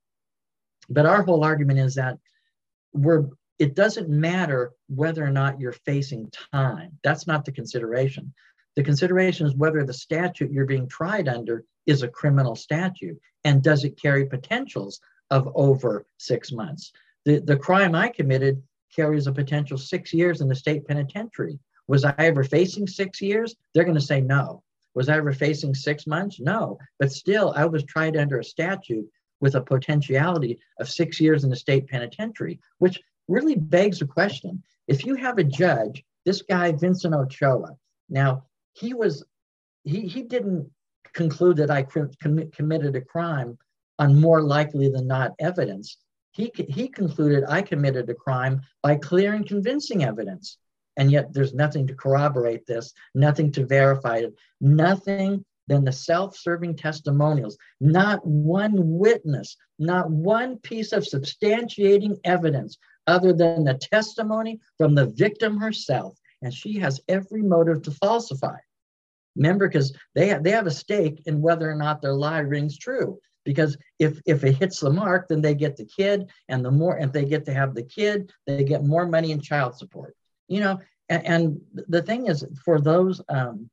[0.89, 2.17] but our whole argument is that
[2.93, 3.25] we're
[3.59, 8.33] it doesn't matter whether or not you're facing time that's not the consideration
[8.77, 13.63] the consideration is whether the statute you're being tried under is a criminal statute and
[13.63, 14.99] does it carry potentials
[15.31, 16.91] of over six months.
[17.25, 18.61] The, the crime I committed
[18.95, 21.59] carries a potential six years in the state penitentiary.
[21.87, 23.55] Was I ever facing six years?
[23.73, 24.63] They're going to say no.
[24.93, 26.39] Was I ever facing six months?
[26.39, 26.79] No.
[26.99, 29.07] But still, I was tried under a statute
[29.39, 34.63] with a potentiality of six years in the state penitentiary, which really begs the question.
[34.87, 37.77] If you have a judge, this guy, Vincent Ochoa,
[38.09, 39.23] now he was
[39.83, 40.69] he he didn't
[41.13, 42.11] conclude that I com-
[42.51, 43.57] committed a crime
[43.99, 45.97] on more likely than not evidence.
[46.31, 50.57] He he concluded I committed a crime by clear and convincing evidence,
[50.97, 56.75] and yet there's nothing to corroborate this, nothing to verify it, nothing than the self-serving
[56.75, 57.57] testimonials.
[57.79, 65.05] Not one witness, not one piece of substantiating evidence other than the testimony from the
[65.05, 68.57] victim herself, and she has every motive to falsify.
[69.35, 72.77] Remember, because they have, they have a stake in whether or not their lie rings
[72.77, 73.19] true.
[73.45, 76.97] Because if if it hits the mark, then they get the kid, and the more
[76.97, 80.16] if they get to have the kid, they get more money in child support.
[80.47, 80.79] You know,
[81.09, 83.69] and, and the thing is, for those um,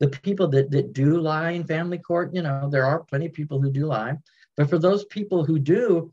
[0.00, 3.32] the people that that do lie in family court, you know, there are plenty of
[3.32, 4.16] people who do lie,
[4.56, 6.12] but for those people who do,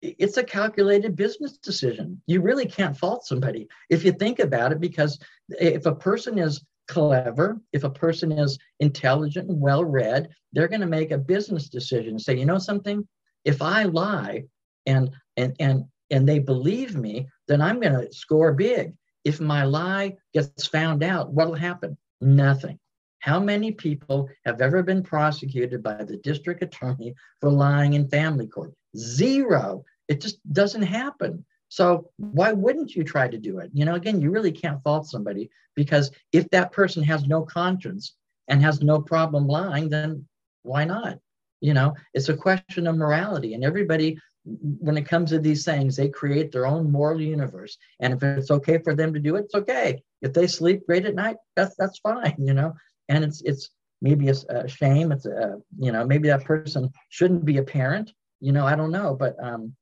[0.00, 2.20] it's a calculated business decision.
[2.26, 6.64] You really can't fault somebody if you think about it, because if a person is
[6.88, 11.68] clever, if a person is intelligent and well read, they're going to make a business
[11.68, 12.18] decision.
[12.18, 13.06] Say, you know something?
[13.44, 14.44] If I lie
[14.86, 18.94] and and and and they believe me, then I'm going to score big.
[19.24, 21.96] If my lie gets found out, what'll happen?
[22.20, 22.78] Nothing.
[23.20, 28.48] How many people have ever been prosecuted by the district attorney for lying in family
[28.48, 28.72] court?
[28.96, 29.84] Zero.
[30.08, 31.44] It just doesn't happen.
[31.68, 33.70] So why wouldn't you try to do it?
[33.72, 38.14] You know, again, you really can't fault somebody because if that person has no conscience
[38.48, 40.26] and has no problem lying, then
[40.64, 41.18] why not?
[41.60, 43.54] You know, it's a question of morality.
[43.54, 47.78] And everybody, when it comes to these things, they create their own moral universe.
[48.00, 50.02] And if it's okay for them to do it, it's okay.
[50.20, 52.74] If they sleep great at night, that's that's fine, you know.
[53.08, 53.70] And it's it's
[54.00, 55.12] maybe a, a shame.
[55.12, 58.12] It's a you know maybe that person shouldn't be a parent.
[58.40, 59.76] You know, I don't know, but um,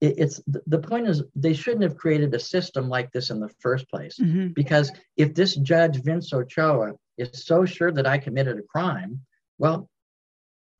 [0.00, 3.50] it, it's the point is they shouldn't have created a system like this in the
[3.60, 4.48] first place mm-hmm.
[4.48, 9.20] because if this judge Vince Ochoa is so sure that I committed a crime,
[9.58, 9.88] well,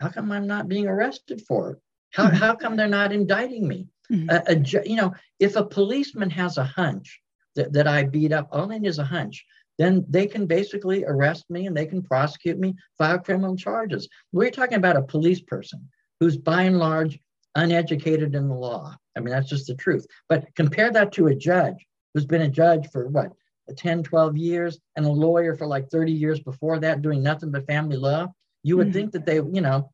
[0.00, 1.78] how come I'm not being arrested for it?
[2.10, 2.36] How, mm-hmm.
[2.36, 3.88] how come they're not indicting me?
[4.10, 4.30] Mm-hmm.
[4.30, 7.20] A, a, you know, if a policeman has a hunch
[7.56, 9.44] that, that I beat up, all is a hunch,
[9.78, 14.08] then they can basically arrest me and they can prosecute me, file criminal charges.
[14.32, 15.88] We're talking about a police person
[16.20, 17.18] who's by and large
[17.54, 18.96] uneducated in the law.
[19.16, 20.06] I mean, that's just the truth.
[20.28, 23.32] But compare that to a judge who's been a judge for what,
[23.76, 27.66] 10, 12 years, and a lawyer for like 30 years before that, doing nothing but
[27.66, 28.26] family law.
[28.62, 28.94] You would mm-hmm.
[28.94, 29.90] think that they, you know,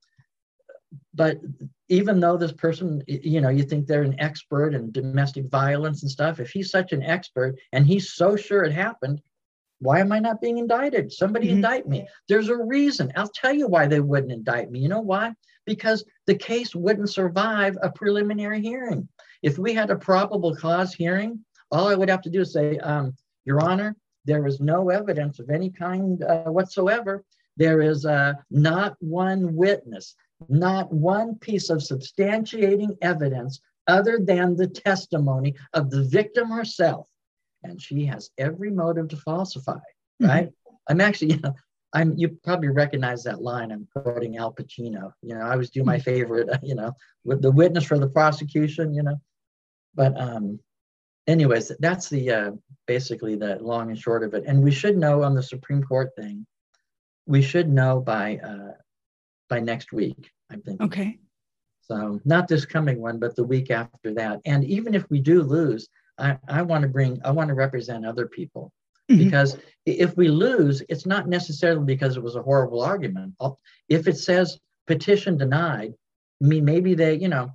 [1.12, 1.38] but
[1.88, 6.10] even though this person, you know, you think they're an expert in domestic violence and
[6.10, 9.20] stuff, if he's such an expert and he's so sure it happened,
[9.80, 11.12] why am I not being indicted?
[11.12, 11.56] Somebody mm-hmm.
[11.56, 12.08] indict me.
[12.28, 13.12] There's a reason.
[13.16, 14.80] I'll tell you why they wouldn't indict me.
[14.80, 15.34] You know why?
[15.66, 19.08] Because the case wouldn't survive a preliminary hearing.
[19.42, 22.78] If we had a probable cause hearing, all I would have to do is say,
[22.78, 23.14] um,
[23.44, 27.24] Your Honor, there is no evidence of any kind uh, whatsoever.
[27.56, 30.14] There is uh, not one witness,
[30.48, 37.08] not one piece of substantiating evidence other than the testimony of the victim herself.
[37.62, 40.26] And she has every motive to falsify, mm-hmm.
[40.26, 40.48] right?
[40.48, 40.74] Mm-hmm.
[40.88, 41.54] I'm actually, you know,
[41.92, 43.70] I'm you probably recognize that line.
[43.70, 45.12] I'm quoting Al Pacino.
[45.22, 46.02] You know, I always do my mm-hmm.
[46.02, 46.92] favorite, you know,
[47.24, 49.20] with the witness for the prosecution, you know,
[49.94, 50.58] but um,
[51.26, 52.50] anyways, that's the uh,
[52.86, 54.44] basically the long and short of it.
[54.46, 56.46] And we should know on the Supreme Court thing,
[57.26, 58.72] we should know by uh,
[59.48, 60.30] by next week.
[60.50, 60.86] I'm thinking.
[60.86, 61.18] Okay.
[61.82, 64.40] So not this coming one, but the week after that.
[64.46, 65.88] And even if we do lose,
[66.18, 68.72] I, I want to bring, I want to represent other people.
[69.10, 69.24] Mm-hmm.
[69.24, 73.34] Because if we lose, it's not necessarily because it was a horrible argument.
[73.88, 75.92] If it says petition denied,
[76.42, 77.52] I mean, maybe they, you know,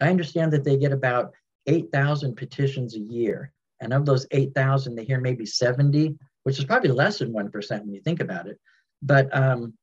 [0.00, 1.32] I understand that they get about
[1.66, 3.52] 8,000 petitions a year.
[3.80, 7.92] And of those 8,000, they hear maybe 70, which is probably less than 1% when
[7.92, 8.58] you think about it.
[9.02, 9.74] But um,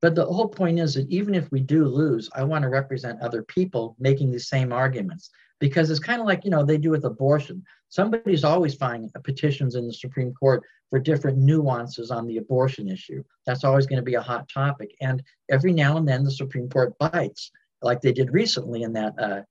[0.00, 3.20] but the whole point is that even if we do lose, I want to represent
[3.20, 5.30] other people making the same arguments
[5.60, 7.64] because it's kind of like, you know, they do with abortion.
[7.88, 13.22] Somebody's always filing petitions in the Supreme Court for different nuances on the abortion issue.
[13.46, 14.94] That's always going to be a hot topic.
[15.00, 17.50] And every now and then the Supreme Court bites
[17.82, 19.42] like they did recently in that uh,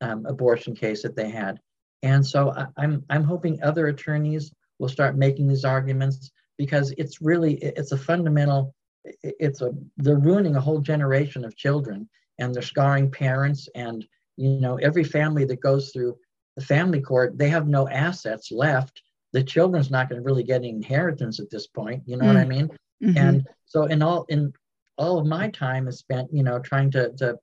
[0.00, 1.60] um, abortion case that they had.
[2.02, 7.22] And so I, I'm I'm hoping other attorneys will start making these arguments because it's
[7.22, 8.74] really it's a fundamental
[9.04, 14.60] it's a they're ruining a whole generation of children and they're scarring parents and you
[14.60, 16.16] know every family that goes through
[16.56, 20.56] the family court they have no assets left the children's not going to really get
[20.56, 22.34] any inheritance at this point you know mm-hmm.
[22.34, 22.48] what i mm.
[22.48, 22.68] mean
[23.02, 23.18] mm-hmm.
[23.18, 24.52] and so in all in
[24.98, 27.36] all of my time is spent you know trying to to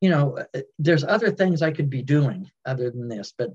[0.00, 3.52] you know, uh, there's other things I could be doing other than this, but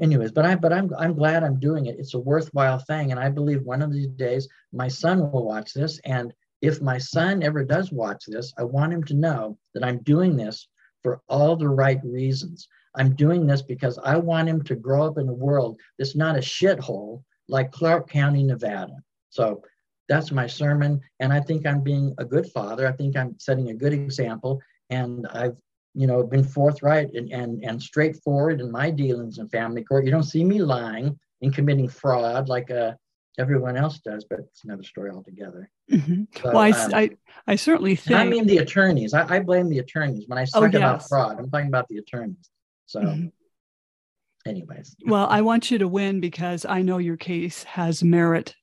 [0.00, 1.98] anyways, but I but I'm I'm glad I'm doing it.
[1.98, 5.72] It's a worthwhile thing, and I believe one of these days my son will watch
[5.72, 6.32] this, and
[6.62, 10.36] if my son ever does watch this, I want him to know that I'm doing
[10.36, 10.68] this
[11.02, 12.68] for all the right reasons.
[12.96, 16.36] I'm doing this because I want him to grow up in a world that's not
[16.36, 18.96] a shithole like Clark County, Nevada.
[19.30, 19.62] So
[20.08, 21.00] that's my sermon.
[21.20, 22.86] And I think I'm being a good father.
[22.86, 25.56] I think I'm setting a good example and I've
[25.94, 30.04] you know been forthright and, and and straightforward in my dealings in family court.
[30.04, 32.98] You don't see me lying and committing fraud like a
[33.38, 35.70] everyone else does, but it's another story altogether.
[35.90, 36.24] Mm-hmm.
[36.36, 37.10] So, well, I, um, I,
[37.46, 38.18] I, certainly think.
[38.18, 39.14] I mean, the attorneys.
[39.14, 40.74] I, I blame the attorneys when I talk oh, yes.
[40.76, 41.38] about fraud.
[41.38, 42.50] I'm talking about the attorneys.
[42.86, 44.48] So, mm-hmm.
[44.48, 44.96] anyways.
[45.06, 48.54] Well, I want you to win because I know your case has merit,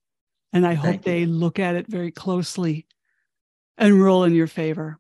[0.54, 2.88] and I hope they look at it very closely
[3.78, 5.00] and rule in your favor.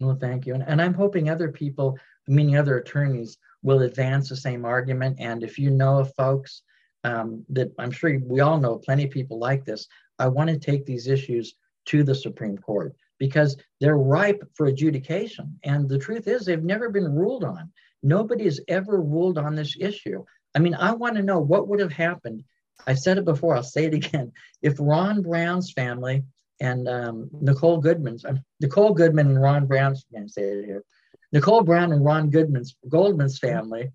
[0.00, 4.36] Well, thank you, and, and I'm hoping other people, meaning other attorneys, will advance the
[4.36, 5.16] same argument.
[5.18, 6.62] And if you know of folks
[7.04, 9.86] um, that I'm sure we all know plenty of people like this.
[10.18, 11.54] I want to take these issues
[11.86, 15.58] to the Supreme Court because they're ripe for adjudication.
[15.64, 17.70] And the truth is, they've never been ruled on.
[18.02, 20.24] Nobody has ever ruled on this issue.
[20.54, 22.44] I mean, I want to know what would have happened.
[22.86, 24.32] I've said it before, I'll say it again.
[24.62, 26.24] If Ron Brown's family
[26.60, 30.84] and um, Nicole Goodman's, uh, Nicole Goodman and Ron Brown's, I can't say it here,
[31.32, 33.90] Nicole Brown and Ron Goodman's, Goldman's family,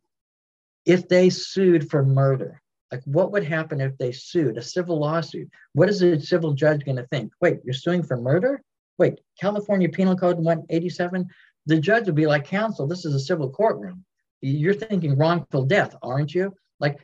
[0.85, 2.61] if they sued for murder,
[2.93, 5.49] like, what would happen if they sued a civil lawsuit?
[5.73, 7.33] What is a civil judge going to think?
[7.41, 8.61] Wait, you're suing for murder?
[8.99, 11.27] Wait, California Penal Code 187?
[11.65, 14.05] The judge would be like, counsel, this is a civil courtroom.
[14.41, 16.53] You're thinking wrongful death, aren't you?
[16.79, 16.99] Like,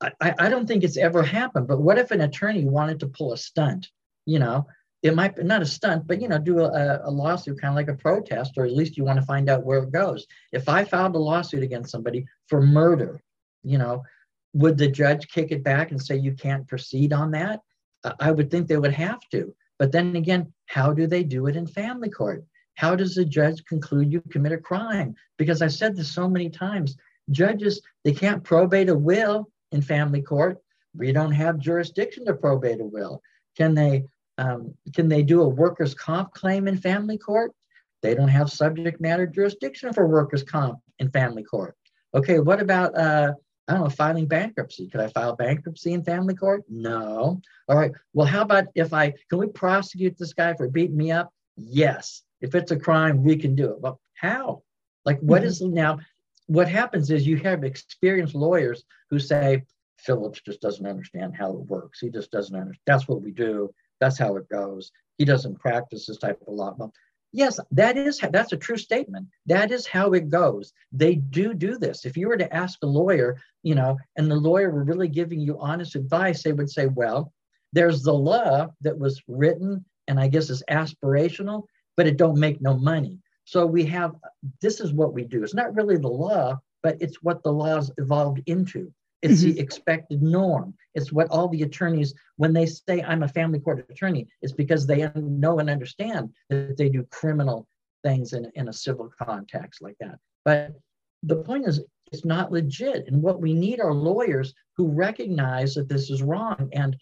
[0.00, 1.66] I, I don't think it's ever happened.
[1.66, 3.88] But what if an attorney wanted to pull a stunt?
[4.26, 4.68] You know,
[5.04, 7.76] it might be not a stunt, but you know, do a, a lawsuit kind of
[7.76, 10.26] like a protest, or at least you want to find out where it goes.
[10.50, 13.22] If I filed a lawsuit against somebody for murder,
[13.62, 14.02] you know,
[14.54, 17.60] would the judge kick it back and say you can't proceed on that?
[18.18, 19.54] I would think they would have to.
[19.78, 22.42] But then again, how do they do it in family court?
[22.76, 25.14] How does the judge conclude you commit a crime?
[25.36, 26.96] Because I've said this so many times
[27.30, 30.58] judges, they can't probate a will in family court.
[30.96, 33.20] We don't have jurisdiction to probate a will.
[33.56, 34.04] Can they
[34.38, 37.52] um, can they do a workers' comp claim in family court?
[38.02, 41.76] They don't have subject matter jurisdiction for workers' comp in family court.
[42.14, 43.32] Okay, what about uh,
[43.66, 44.88] I don't know, filing bankruptcy.
[44.88, 46.64] Could I file bankruptcy in family court?
[46.68, 47.40] No.
[47.68, 47.92] All right.
[48.12, 51.32] Well, how about if I can we prosecute this guy for beating me up?
[51.56, 52.22] Yes.
[52.40, 53.80] If it's a crime, we can do it.
[53.80, 54.62] But how?
[55.06, 55.48] Like, what mm-hmm.
[55.48, 55.98] is now?
[56.46, 59.62] What happens is you have experienced lawyers who say
[59.96, 62.00] Phillips just doesn't understand how it works.
[62.00, 62.82] He just doesn't understand.
[62.86, 63.72] That's what we do.
[64.00, 64.90] That's how it goes.
[65.18, 66.74] He doesn't practice this type of law.
[66.76, 66.92] Well,
[67.36, 69.26] Yes, that is that's a true statement.
[69.46, 70.72] That is how it goes.
[70.92, 72.04] They do do this.
[72.04, 75.40] If you were to ask a lawyer, you know, and the lawyer were really giving
[75.40, 77.32] you honest advice, they would say, "Well,
[77.72, 81.64] there's the law that was written, and I guess is aspirational,
[81.96, 84.14] but it don't make no money." So we have
[84.60, 85.42] this is what we do.
[85.42, 88.94] It's not really the law, but it's what the laws evolved into.
[89.24, 89.52] It's mm-hmm.
[89.52, 90.74] the expected norm.
[90.94, 94.86] It's what all the attorneys, when they say I'm a family court attorney, it's because
[94.86, 97.66] they know and understand that they do criminal
[98.02, 100.18] things in, in a civil context like that.
[100.44, 100.74] But
[101.22, 101.80] the point is,
[102.12, 103.08] it's not legit.
[103.08, 106.68] And what we need are lawyers who recognize that this is wrong.
[106.72, 106.94] And,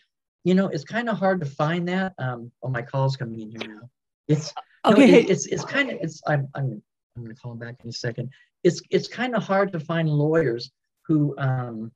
[0.45, 2.15] you know, it's kind of hard to find that.
[2.19, 3.91] Um, oh, my call's coming in here now.
[4.29, 4.55] It's
[4.85, 5.11] okay.
[5.11, 6.81] No, it, it's it's kind of it's I'm I'm
[7.17, 8.31] I'm going to call him back in a second.
[8.63, 10.71] It's it's kind of hard to find lawyers
[11.07, 11.91] who um,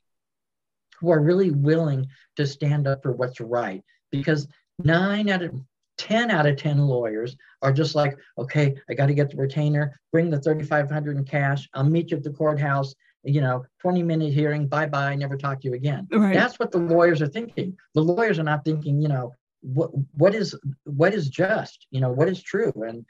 [1.01, 3.83] who are really willing to stand up for what's right.
[4.11, 4.49] Because
[4.83, 5.53] nine out of
[5.99, 9.99] 10 out of 10 lawyers are just like okay i got to get the retainer
[10.13, 12.95] bring the 3500 in cash i'll meet you at the courthouse
[13.27, 16.07] you know 20 minute hearing bye bye never talk to you again.
[16.11, 16.35] Right.
[16.35, 17.77] that's what the lawyers are thinking.
[17.95, 22.11] The lawyers are not thinking you know what what is what is just you know
[22.11, 22.73] what is true?
[22.87, 23.05] And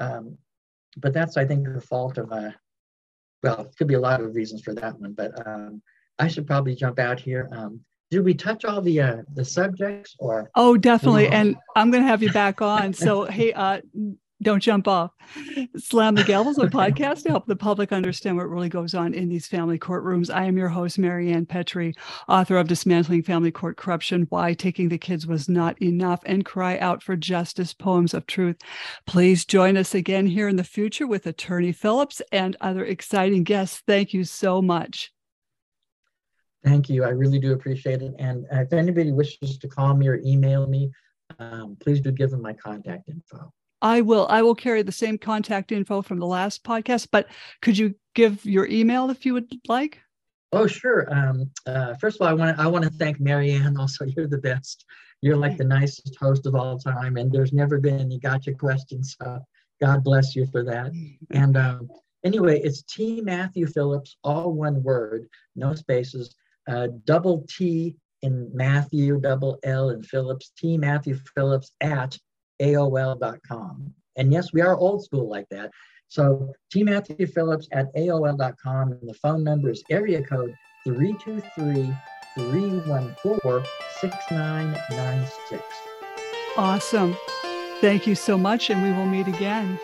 [0.00, 0.36] um,
[0.96, 2.50] but that's i think the fault of uh
[3.42, 5.80] well it could be a lot of reasons for that one but um,
[6.20, 7.48] I should probably jump out here.
[7.52, 10.50] Um, did we touch all the uh, the subjects or?
[10.54, 11.28] Oh, definitely.
[11.28, 12.92] And I'm going to have you back on.
[12.92, 13.80] So, hey, uh,
[14.42, 15.12] don't jump off.
[15.76, 19.12] Slam the Gavel is a podcast to help the public understand what really goes on
[19.12, 20.34] in these family courtrooms.
[20.34, 21.94] I am your host, Marianne Petrie,
[22.26, 26.78] author of Dismantling Family Court Corruption, Why Taking the Kids Was Not Enough, and Cry
[26.78, 28.56] Out for Justice, Poems of Truth.
[29.06, 33.82] Please join us again here in the future with Attorney Phillips and other exciting guests.
[33.86, 35.12] Thank you so much.
[36.64, 37.04] Thank you.
[37.04, 38.14] I really do appreciate it.
[38.18, 40.90] And if anybody wishes to call me or email me,
[41.38, 43.52] um, please do give them my contact info.
[43.82, 44.26] I will.
[44.28, 47.28] I will carry the same contact info from the last podcast, but
[47.62, 50.00] could you give your email if you would like?
[50.52, 51.12] Oh, sure.
[51.14, 53.76] Um, uh, first of all, I want to I want to thank Marianne.
[53.78, 54.84] Also, you're the best.
[55.22, 59.16] You're like the nicest host of all time, and there's never been any gotcha questions.
[59.20, 59.38] So
[59.80, 60.92] God bless you for that.
[61.30, 61.88] And um,
[62.24, 66.34] anyway, it's T Matthew Phillips, all one word, no spaces,
[66.70, 72.16] uh, double T in Matthew, double L in Phillips, T Matthew Phillips at
[72.62, 73.92] AOL.com.
[74.16, 75.70] And yes, we are old school like that.
[76.08, 78.92] So T Matthew Phillips at AOL.com.
[78.92, 80.54] And the phone number is area code
[80.84, 81.92] 323
[82.34, 83.66] 314
[84.00, 85.62] 6996.
[86.56, 87.16] Awesome.
[87.80, 89.78] Thank you so much, and we will meet again.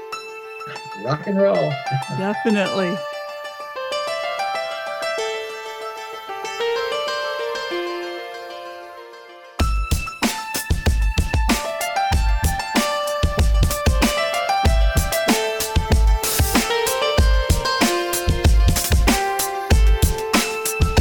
[1.02, 1.54] Rock and roll.
[2.18, 2.96] Definitely.